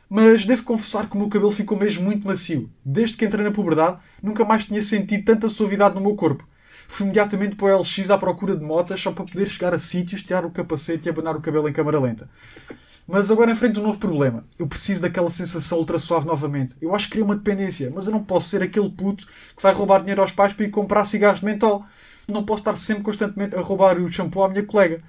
Mas 0.10 0.44
devo 0.44 0.64
confessar 0.64 1.10
que 1.10 1.16
o 1.16 1.18
meu 1.18 1.30
cabelo 1.30 1.50
ficou 1.50 1.80
mesmo 1.80 2.04
muito 2.04 2.28
macio. 2.28 2.70
Desde 2.84 3.16
que 3.16 3.24
entrei 3.24 3.46
na 3.46 3.52
puberdade, 3.52 4.00
nunca 4.22 4.44
mais 4.44 4.66
tinha 4.66 4.82
sentido 4.82 5.24
tanta 5.24 5.48
suavidade 5.48 5.96
no 5.96 6.02
meu 6.02 6.14
corpo. 6.14 6.44
Fui 6.94 7.06
imediatamente 7.06 7.56
para 7.56 7.76
o 7.76 7.80
LX 7.80 8.12
à 8.12 8.20
procura 8.20 8.56
de 8.56 8.64
motas 8.64 9.02
só 9.02 9.12
para 9.12 9.26
poder 9.26 9.48
chegar 9.48 9.74
a 9.74 9.80
sítios, 9.80 10.22
tirar 10.22 10.46
o 10.46 10.52
capacete 10.52 11.08
e 11.08 11.10
abanar 11.10 11.36
o 11.36 11.42
cabelo 11.42 11.68
em 11.68 11.74
câmara 11.74 12.00
lenta. 12.00 12.30
Mas 13.08 13.32
agora 13.32 13.52
enfrento 13.52 13.80
um 13.80 13.84
novo 13.84 13.98
problema. 13.98 14.44
Eu 14.60 14.68
preciso 14.68 15.02
daquela 15.02 15.32
sensação 15.32 15.80
ultra 15.80 15.98
suave 15.98 16.28
novamente. 16.28 16.76
Eu 16.80 16.94
acho 16.94 17.06
que 17.06 17.14
queria 17.14 17.26
uma 17.26 17.36
dependência, 17.36 17.92
mas 17.94 18.06
eu 18.06 18.12
não 18.12 18.24
posso 18.24 18.48
ser 18.48 18.62
aquele 18.62 18.92
puto 18.92 19.26
que 19.26 19.64
vai 19.64 19.74
roubar 19.74 20.02
dinheiro 20.02 20.22
aos 20.22 20.32
pais 20.32 20.54
para 20.54 20.68
ir 20.68 20.70
comprar 20.70 21.04
cigarros 21.06 21.40
de 21.40 21.48
mentol. 21.48 21.84
Não 22.28 22.46
posso 22.46 22.62
estar 22.62 22.76
sempre 22.76 23.02
constantemente 23.02 23.56
a 23.56 23.62
roubar 23.62 23.98
o 23.98 24.08
shampoo 24.08 24.44
à 24.44 24.48
minha 24.48 24.64
colega. 24.64 25.02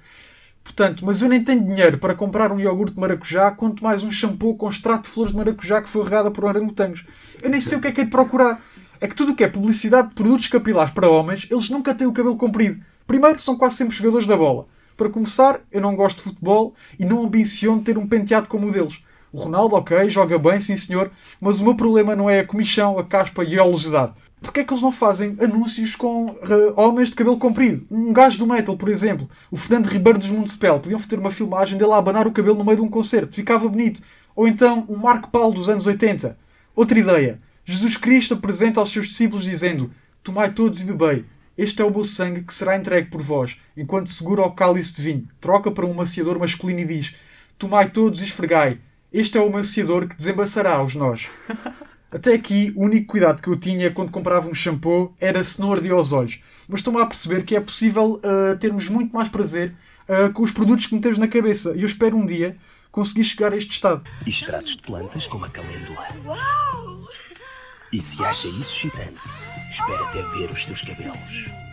Portanto, 0.63 1.05
mas 1.05 1.21
eu 1.21 1.29
nem 1.29 1.43
tenho 1.43 1.63
dinheiro 1.63 1.99
para 1.99 2.15
comprar 2.15 2.51
um 2.51 2.59
iogurte 2.59 2.95
de 2.95 2.99
maracujá, 2.99 3.51
quanto 3.51 3.83
mais 3.83 4.01
um 4.01 4.11
shampoo 4.11 4.57
com 4.57 4.67
extrato 4.67 5.03
de 5.03 5.09
flores 5.09 5.31
de 5.31 5.37
maracujá 5.37 5.83
que 5.83 5.87
foi 5.87 6.03
regada 6.03 6.31
por 6.31 6.45
orangotangos. 6.45 7.05
Eu 7.43 7.51
nem 7.51 7.61
sei 7.61 7.77
o 7.77 7.81
que 7.81 7.89
é 7.89 7.91
que 7.91 8.01
é 8.01 8.05
de 8.05 8.09
procurar. 8.09 8.59
É 8.99 9.07
que 9.07 9.15
tudo 9.15 9.31
o 9.31 9.35
que 9.35 9.43
é 9.43 9.49
publicidade 9.49 10.09
de 10.09 10.15
produtos 10.15 10.47
capilares 10.47 10.91
para 10.91 11.09
homens, 11.09 11.47
eles 11.49 11.69
nunca 11.69 11.93
têm 11.93 12.07
o 12.07 12.13
cabelo 12.13 12.37
comprido. 12.37 12.83
Primeiro, 13.05 13.39
são 13.39 13.57
quase 13.57 13.77
sempre 13.77 13.95
jogadores 13.95 14.27
da 14.27 14.37
bola. 14.37 14.67
Para 14.97 15.09
começar, 15.09 15.59
eu 15.71 15.81
não 15.81 15.95
gosto 15.95 16.17
de 16.17 16.23
futebol 16.23 16.73
e 16.97 17.05
não 17.05 17.25
ambiciono 17.25 17.81
ter 17.81 17.97
um 17.97 18.07
penteado 18.07 18.47
como 18.47 18.67
o 18.67 18.71
deles. 18.71 18.99
O 19.31 19.39
Ronaldo, 19.39 19.75
ok, 19.75 20.09
joga 20.09 20.37
bem, 20.37 20.61
sim 20.61 20.77
senhor, 20.77 21.11
mas 21.41 21.59
o 21.59 21.65
meu 21.65 21.75
problema 21.75 22.15
não 22.15 22.29
é 22.29 22.39
a 22.39 22.47
comichão, 22.47 22.97
a 22.97 23.03
caspa 23.03 23.43
e 23.43 23.59
a 23.59 23.63
oleosidade. 23.65 24.13
Porquê 24.41 24.61
é 24.61 24.63
que 24.63 24.71
eles 24.71 24.81
não 24.81 24.91
fazem 24.91 25.35
anúncios 25.41 25.95
com 25.95 26.27
uh, 26.27 26.37
homens 26.77 27.09
de 27.09 27.15
cabelo 27.15 27.37
comprido? 27.37 27.85
Um 27.91 28.13
gajo 28.13 28.37
do 28.37 28.47
metal, 28.47 28.77
por 28.77 28.87
exemplo, 28.87 29.29
o 29.51 29.57
Fernando 29.57 29.87
Ribeiro 29.87 30.19
dos 30.19 30.31
Municipal, 30.31 30.79
podiam 30.79 30.99
ter 31.01 31.19
uma 31.19 31.31
filmagem 31.31 31.77
dele 31.77 31.91
a 31.91 31.97
abanar 31.97 32.27
o 32.27 32.31
cabelo 32.31 32.57
no 32.57 32.63
meio 32.63 32.77
de 32.77 32.83
um 32.83 32.89
concerto, 32.89 33.35
ficava 33.35 33.67
bonito. 33.67 34.01
Ou 34.35 34.47
então 34.47 34.85
um 34.87 34.95
Marco 34.95 35.29
Paulo 35.29 35.53
dos 35.53 35.67
anos 35.67 35.85
80. 35.85 36.37
Outra 36.73 36.97
ideia. 36.97 37.41
Jesus 37.65 37.97
Cristo 37.97 38.35
apresenta 38.35 38.79
aos 38.79 38.91
seus 38.91 39.07
discípulos 39.07 39.43
dizendo: 39.43 39.91
Tomai 40.23 40.53
todos 40.53 40.81
e 40.81 40.85
bebei. 40.85 41.25
Este 41.57 41.81
é 41.81 41.85
o 41.85 41.89
meu 41.89 42.05
sangue 42.05 42.43
que 42.43 42.53
será 42.53 42.77
entregue 42.77 43.09
por 43.09 43.21
vós, 43.21 43.57
enquanto 43.75 44.07
segura 44.07 44.43
o 44.43 44.51
cálice 44.51 44.95
de 44.95 45.01
vinho. 45.01 45.27
Troca 45.41 45.71
para 45.71 45.85
um 45.85 45.93
maciador 45.93 46.37
masculino 46.37 46.81
e 46.81 46.85
diz: 46.85 47.15
Tomai 47.57 47.89
todos 47.89 48.21
e 48.21 48.25
esfregai. 48.25 48.79
Este 49.11 49.37
é 49.37 49.41
o 49.41 49.51
maciador 49.51 50.07
que 50.07 50.15
desembaçará 50.15 50.81
os 50.83 50.93
nós. 50.93 51.27
Até 52.11 52.33
aqui, 52.33 52.71
o 52.75 52.83
único 52.83 53.07
cuidado 53.07 53.41
que 53.41 53.49
eu 53.49 53.57
tinha 53.57 53.91
quando 53.91 54.11
comprava 54.11 54.47
um 54.47 54.53
shampoo 54.53 55.13
era 55.19 55.43
se 55.43 55.59
não 55.59 55.73
ardia 55.73 55.93
aos 55.93 56.13
olhos. 56.13 56.39
Mas 56.69 56.79
estou-me 56.79 57.01
a 57.01 57.05
perceber 57.05 57.43
que 57.43 57.55
é 57.55 57.59
possível 57.59 58.21
uh, 58.23 58.57
termos 58.57 58.87
muito 58.87 59.13
mais 59.13 59.27
prazer 59.27 59.73
uh, 60.07 60.31
com 60.31 60.43
os 60.43 60.51
produtos 60.51 60.85
que 60.85 60.95
metemos 60.95 61.17
na 61.17 61.27
cabeça. 61.27 61.73
E 61.75 61.81
eu 61.81 61.85
espero 61.85 62.15
um 62.15 62.25
dia 62.25 62.55
conseguir 62.91 63.23
chegar 63.23 63.51
a 63.51 63.57
este 63.57 63.71
estado. 63.71 64.03
Extratos 64.25 64.77
de 64.77 64.81
plantas 64.83 65.25
como 65.27 65.45
a 65.45 65.49
calêndula. 65.49 66.07
Uau! 66.25 66.84
E 67.93 68.01
se 68.01 68.23
acha 68.23 68.47
isso 68.47 68.87
excitante, 68.87 69.21
espera 69.71 70.09
até 70.09 70.21
ver 70.21 70.51
os 70.51 70.65
seus 70.65 70.81
cabelos. 70.81 71.65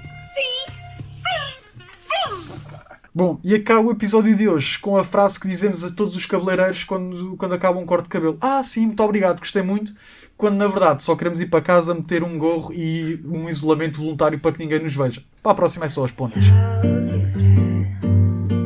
Bom, 3.15 3.39
e 3.45 3.55
acaba 3.55 3.87
o 3.87 3.91
episódio 3.91 4.35
de 4.35 4.49
hoje 4.49 4.79
com 4.79 4.97
a 4.97 5.05
frase 5.05 5.39
que 5.39 5.47
dizemos 5.47 5.85
a 5.85 5.91
todos 5.91 6.17
os 6.17 6.25
cabeleireiros 6.25 6.85
quando, 6.85 7.37
quando 7.37 7.55
acaba 7.55 7.79
um 7.79 7.85
corte 7.85 8.05
de 8.05 8.09
cabelo. 8.09 8.39
Ah, 8.41 8.63
sim, 8.63 8.87
muito 8.87 9.03
obrigado, 9.03 9.39
gostei 9.39 9.63
muito. 9.63 9.93
Quando 10.35 10.57
na 10.57 10.67
verdade 10.67 11.03
só 11.03 11.15
queremos 11.15 11.39
ir 11.41 11.47
para 11.47 11.61
casa 11.61 11.95
meter 11.95 12.23
um 12.23 12.39
gorro 12.39 12.73
e 12.73 13.21
um 13.27 13.51
isolamento 13.51 14.01
voluntário 14.01 14.39
para 14.39 14.53
que 14.53 14.61
ninguém 14.61 14.83
nos 14.83 14.95
veja. 14.95 15.23
Para 15.43 15.53
a 15.53 15.55
próxima 15.55 15.85
é 15.85 15.91
só 15.91 16.07
as 16.07 16.13
pontas. 16.13 16.43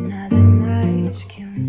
Nada 0.09 0.37
mais 0.37 1.25
que 1.25 1.45
um 1.45 1.65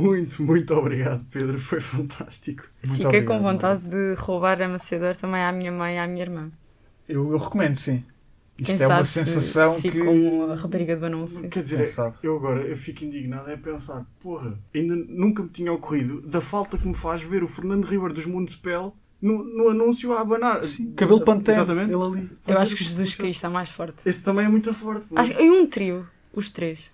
Muito, 0.00 0.42
muito 0.42 0.74
obrigado, 0.74 1.24
Pedro. 1.30 1.58
Foi 1.58 1.80
fantástico. 1.80 2.64
Muito 2.82 3.02
Fiquei 3.02 3.20
obrigado, 3.20 3.38
com 3.38 3.42
vontade 3.42 3.82
de 3.88 4.14
roubar 4.14 4.60
amaciador 4.62 5.16
também 5.16 5.42
à 5.42 5.52
minha 5.52 5.72
mãe 5.72 5.96
e 5.96 5.98
à 5.98 6.06
minha 6.06 6.22
irmã. 6.22 6.50
Eu, 7.08 7.32
eu 7.32 7.38
recomendo, 7.38 7.74
sim. 7.76 8.04
Isto 8.58 8.76
Quem 8.76 8.82
é 8.82 8.86
uma 8.88 9.04
se- 9.06 9.12
sensação 9.24 9.74
se 9.74 9.82
que. 9.90 10.04
como 10.04 10.50
a 10.50 10.54
rapariga 10.54 10.94
do 10.96 11.06
anúncio. 11.06 11.48
Quer 11.48 11.62
dizer, 11.62 11.82
eu 12.22 12.36
agora 12.36 12.60
eu 12.60 12.76
fico 12.76 13.04
indignado 13.04 13.48
é 13.50 13.56
pensar, 13.56 14.06
porra, 14.20 14.58
ainda 14.74 14.94
nunca 14.94 15.42
me 15.42 15.48
tinha 15.48 15.72
ocorrido 15.72 16.20
da 16.20 16.42
falta 16.42 16.76
que 16.76 16.86
me 16.86 16.92
faz 16.94 17.22
ver 17.22 17.42
o 17.42 17.48
Fernando 17.48 17.86
Ribeiro 17.86 18.12
dos 18.12 18.26
Municipal 18.26 18.94
no, 19.20 19.42
no 19.42 19.70
anúncio 19.70 20.12
a 20.12 20.20
abanar. 20.20 20.62
Sim, 20.62 20.92
cabelo 20.92 21.22
pantene, 21.24 21.56
Exatamente. 21.56 21.90
ele 21.92 22.02
ali. 22.02 22.30
Eu 22.46 22.58
acho 22.58 22.76
que 22.76 22.84
Jesus 22.84 23.14
Cristo 23.14 23.46
é 23.46 23.48
mais 23.48 23.70
forte. 23.70 24.06
Esse 24.06 24.22
também 24.22 24.44
é 24.44 24.48
muito 24.48 24.72
forte. 24.74 25.06
mas- 25.10 25.30
Acho, 25.30 25.40
em 25.40 25.50
um 25.50 25.66
trio, 25.66 26.06
os 26.34 26.50
três. 26.50 26.90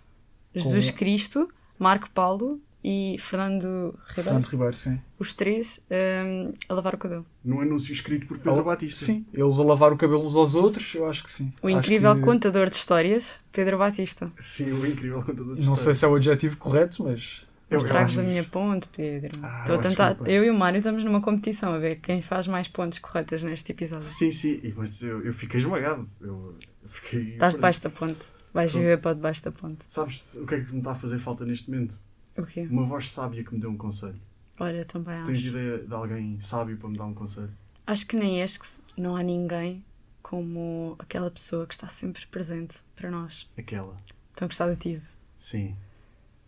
Jesus 0.55 0.91
Com- 0.93 0.97
Cristo, 0.99 1.49
Marco 1.79 2.09
Paulo 2.11 2.61
e 2.89 3.17
Fernando 3.19 3.99
Ribeiro. 4.07 4.23
Fernando 4.23 4.45
Ribeiro, 4.47 4.77
sim. 4.77 5.01
Os 5.19 5.35
três 5.35 5.81
hum, 5.91 6.53
a 6.69 6.75
lavar 6.75 6.95
o 6.95 6.99
cabelo. 6.99 7.27
Num 7.45 7.61
anúncio 7.61 7.93
escrito 7.93 8.27
por 8.29 8.37
Pedro 8.39 8.53
Al- 8.61 8.65
Batista. 8.65 9.05
Sim, 9.07 9.27
eles 9.35 9.59
a 9.59 9.65
lavar 9.65 9.93
o 9.93 9.97
cabelo 9.97 10.25
uns 10.25 10.37
aos 10.37 10.55
outros, 10.55 10.95
eu 10.95 11.05
acho 11.09 11.25
que 11.25 11.31
sim. 11.33 11.51
O 11.61 11.67
Acho 11.67 11.79
incrível 11.79 12.15
que- 12.15 12.21
contador 12.23 12.71
de 12.71 12.77
histórias, 12.77 13.41
Pedro 13.51 13.77
Batista. 13.79 14.31
Sim, 14.39 14.71
o 14.71 14.87
incrível 14.87 15.21
contador 15.21 15.57
de 15.57 15.67
Não 15.67 15.75
sei 15.75 15.93
histórias. 15.93 15.99
se 15.99 16.05
é 16.05 16.09
o 16.09 16.15
adjetivo 16.15 16.57
correto, 16.59 17.03
mas. 17.03 17.45
Eu- 17.69 17.79
acho- 17.81 18.19
da 18.19 18.23
minha 18.23 18.45
ponte, 18.45 18.87
Pedro. 18.97 19.41
Ah, 19.43 19.63
Estou 19.63 19.75
a 19.75 19.79
tentar. 19.81 20.17
Eu 20.25 20.45
e 20.45 20.51
o 20.51 20.55
Mário 20.55 20.79
estamos 20.79 21.03
numa 21.03 21.21
competição 21.21 21.75
a 21.75 21.79
ver 21.79 21.97
quem 21.97 22.23
faz 22.23 22.47
mais 22.47 22.69
pontes 22.69 23.01
corretas 23.01 23.43
neste 23.43 23.73
episódio. 23.73 24.07
Sim, 24.07 24.31
sim, 24.31 24.61
e, 24.63 24.73
mas 24.77 25.03
eu, 25.03 25.21
eu 25.25 25.33
fiquei 25.33 25.59
esmagado. 25.59 26.09
Eu, 26.21 26.55
eu 26.85 26.89
fiquei. 26.89 27.31
Estás 27.33 27.55
debaixo 27.57 27.83
da 27.83 27.91
ponte. 27.91 28.25
Vais 28.55 28.71
Tô. 28.71 28.79
viver 28.79 28.99
para 29.01 29.15
debaixo 29.15 29.43
da 29.43 29.51
ponte. 29.51 29.79
Sabes 29.89 30.23
o 30.37 30.47
que 30.47 30.55
é 30.55 30.61
que 30.61 30.71
me 30.73 30.79
está 30.79 30.93
a 30.93 30.95
fazer 30.95 31.19
falta 31.19 31.45
neste 31.45 31.69
momento? 31.69 31.99
O 32.37 32.45
quê? 32.45 32.67
Uma 32.71 32.85
voz 32.85 33.11
sábia 33.11 33.43
que 33.45 33.55
me 33.55 33.61
dê 33.61 33.67
um 33.67 33.77
conselho. 33.77 34.21
Olha, 34.59 34.85
também 34.85 35.23
Tens 35.25 35.39
acho. 35.39 35.49
ideia 35.49 35.79
de 35.79 35.93
alguém 35.95 36.39
sábio 36.41 36.77
para 36.77 36.89
me 36.89 36.97
dar 36.99 37.05
um 37.07 37.15
conselho? 37.15 37.51
Acho 37.87 38.07
que 38.07 38.17
nem 38.17 38.41
és 38.41 38.57
que 38.57 38.67
não 39.01 39.17
há 39.17 39.23
ninguém 39.23 39.85
como 40.23 40.97
aquela 40.99 41.31
pessoa 41.31 41.67
que 41.67 41.75
está 41.75 41.87
sempre 41.89 42.27
presente 42.27 42.77
para 42.97 43.11
nós. 43.11 43.49
Aquela. 43.57 43.97
Estão 44.31 44.47
a 44.47 44.49
gostar 44.49 44.69
do 44.69 44.77
tease. 44.77 45.17
Sim. 45.39 45.77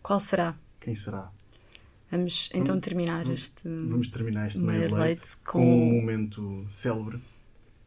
Qual 0.03 0.19
será? 0.19 0.55
Quem 0.79 0.95
será? 0.95 1.31
Vamos 2.11 2.49
então 2.53 2.65
Vamos- 2.75 2.83
terminar 2.85 3.23
vamos- 3.23 3.41
este 3.41 3.63
Vamos 3.63 4.07
terminar 4.07 4.47
este 4.47 4.59
meio 4.59 4.93
leite 4.95 5.37
com 5.45 5.51
com 5.59 5.81
um 5.89 5.93
momento 6.01 6.65
célebre 6.67 7.19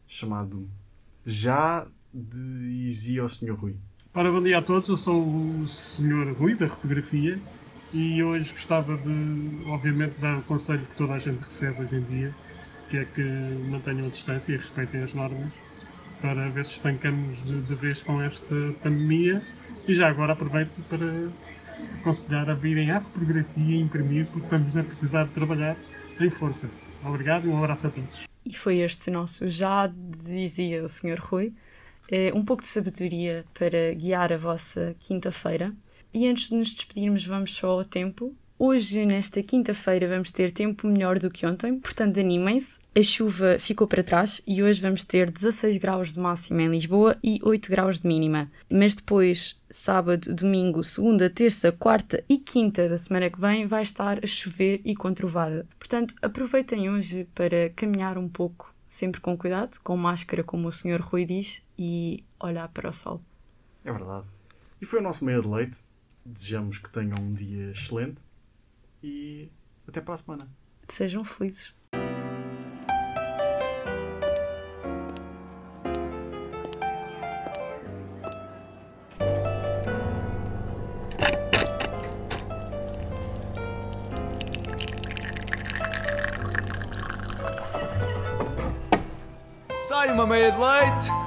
chamado 0.07 0.69
Já 1.27 1.87
dizia 2.15 3.25
o 3.25 3.29
Sr. 3.29 3.55
Rui. 3.55 3.77
Ora, 4.15 4.31
bom 4.31 4.43
dia 4.43 4.59
a 4.59 4.63
todos. 4.63 4.89
Eu 4.89 4.97
sou 4.97 5.25
o 5.27 5.67
Sr. 5.67 6.33
Rui, 6.39 6.55
da 6.55 6.67
Repografia, 6.67 7.39
e 7.93 8.23
hoje 8.23 8.53
gostava 8.53 8.97
de, 8.97 9.65
obviamente, 9.67 10.19
dar 10.19 10.39
o 10.39 10.43
conselho 10.43 10.87
que 10.87 10.97
toda 10.97 11.15
a 11.15 11.19
gente 11.19 11.41
recebe 11.41 11.83
hoje 11.83 11.97
em 11.97 12.03
dia, 12.03 12.35
que 12.89 12.97
é 12.99 13.05
que 13.05 13.23
mantenham 13.71 14.07
a 14.07 14.11
distância 14.11 14.55
e 14.55 14.57
respeitem 14.57 15.03
as 15.03 15.13
normas, 15.13 15.53
para 16.21 16.49
ver 16.51 16.65
se 16.65 16.73
estancamos 16.73 17.43
de, 17.43 17.61
de 17.61 17.75
vez 17.75 18.03
com 18.03 18.23
esta 18.23 18.55
pandemia. 18.83 19.43
E 19.87 19.95
já 19.95 20.09
agora 20.09 20.33
aproveito 20.33 20.81
para 20.89 21.31
aconselhar 22.01 22.49
a 22.49 22.55
virem 22.55 22.91
à 22.91 22.99
Repografia 22.99 23.77
e 23.77 23.81
imprimir, 23.81 24.27
porque 24.27 24.47
estamos 24.47 24.77
a 24.77 24.83
precisar 24.83 25.25
de 25.25 25.31
trabalhar 25.31 25.77
em 26.21 26.31
força. 26.31 26.71
Obrigado 27.05 27.47
e 27.47 27.51
um 27.51 27.59
abraço 27.59 27.89
a 27.89 27.91
todos. 27.91 28.33
E 28.45 28.57
foi 28.57 28.79
este 28.79 29.11
nosso 29.11 29.49
já 29.49 29.93
dizia 30.25 30.83
o 30.83 30.89
Sr. 30.89 31.19
Rui, 31.21 31.53
eh, 32.11 32.33
um 32.35 32.45
pouco 32.45 32.63
de 32.63 32.69
sabedoria 32.69 33.45
para 33.55 33.95
guiar 33.95 34.33
a 34.33 34.37
vossa 34.37 34.95
quinta-feira. 34.99 35.73
E 36.15 36.27
antes 36.27 36.51
de 36.51 36.57
nos 36.57 36.73
despedirmos, 36.75 37.25
vamos 37.25 37.55
só 37.55 37.69
ao 37.69 37.85
tempo. 37.85 38.35
Hoje, 38.59 39.05
nesta 39.05 39.43
quinta-feira, 39.43 40.07
vamos 40.07 40.31
ter 40.31 40.53
tempo 40.53 40.87
melhor 40.87 41.19
do 41.19 41.31
que 41.31 41.45
ontem, 41.45 41.81
portanto, 41.81 42.21
animem-se. 42.21 42.79
A 42.95 43.03
chuva 43.03 43.59
ficou 43.59 43.89
para 43.89 44.05
trás 44.05 44.41
e 44.47 44.63
hoje 44.63 44.81
vamos 44.81 45.05
ter 45.05 45.31
16 45.31 45.79
graus 45.79 46.13
de 46.13 46.21
máxima 46.21 46.63
em 46.63 46.69
Lisboa 46.69 47.19
e 47.25 47.41
8 47.43 47.69
graus 47.69 47.99
de 47.99 48.07
mínima. 48.07 48.49
Mas 48.71 48.95
depois, 48.95 49.61
sábado, 49.69 50.33
domingo, 50.33 50.85
segunda, 50.85 51.29
terça, 51.29 51.73
quarta 51.73 52.23
e 52.29 52.39
quinta 52.39 52.89
da 52.89 52.99
semana 52.99 53.31
que 53.31 53.41
vem, 53.41 53.67
vai 53.67 53.83
estar 53.83 54.23
a 54.23 54.27
chover 54.27 54.81
e 54.85 54.95
com 54.95 55.13
trovada. 55.13 55.67
Portanto, 55.77 56.15
aproveitem 56.23 56.89
hoje 56.89 57.27
para 57.35 57.71
caminhar 57.71 58.17
um 58.17 58.29
pouco 58.29 58.73
sempre 58.87 59.23
com 59.23 59.37
cuidado, 59.37 59.81
com 59.83 59.97
máscara, 59.97 60.45
como 60.45 60.69
o 60.69 60.73
Sr. 60.73 61.01
Rui 61.01 61.25
diz, 61.25 61.63
e 61.79 62.23
olhar 62.39 62.69
para 62.69 62.91
o 62.91 62.93
sol. 62.93 63.23
É 63.83 63.91
verdade. 63.91 64.27
E 64.81 64.85
foi 64.85 65.01
o 65.01 65.03
nosso 65.03 65.25
meio 65.25 65.41
de 65.41 65.49
leite. 65.49 65.81
Desejamos 66.25 66.79
que 66.79 66.89
tenham 66.91 67.19
um 67.19 67.35
dia 67.35 67.71
excelente 67.71 68.23
e 69.03 69.51
até 69.87 70.01
para 70.01 70.15
a 70.15 70.17
semana. 70.17 70.49
Sejam 70.89 71.25
felizes. 71.25 71.75
Sai 89.89 90.13
uma 90.13 90.27
meia 90.27 90.53
de 90.53 90.59
leite. 90.59 91.22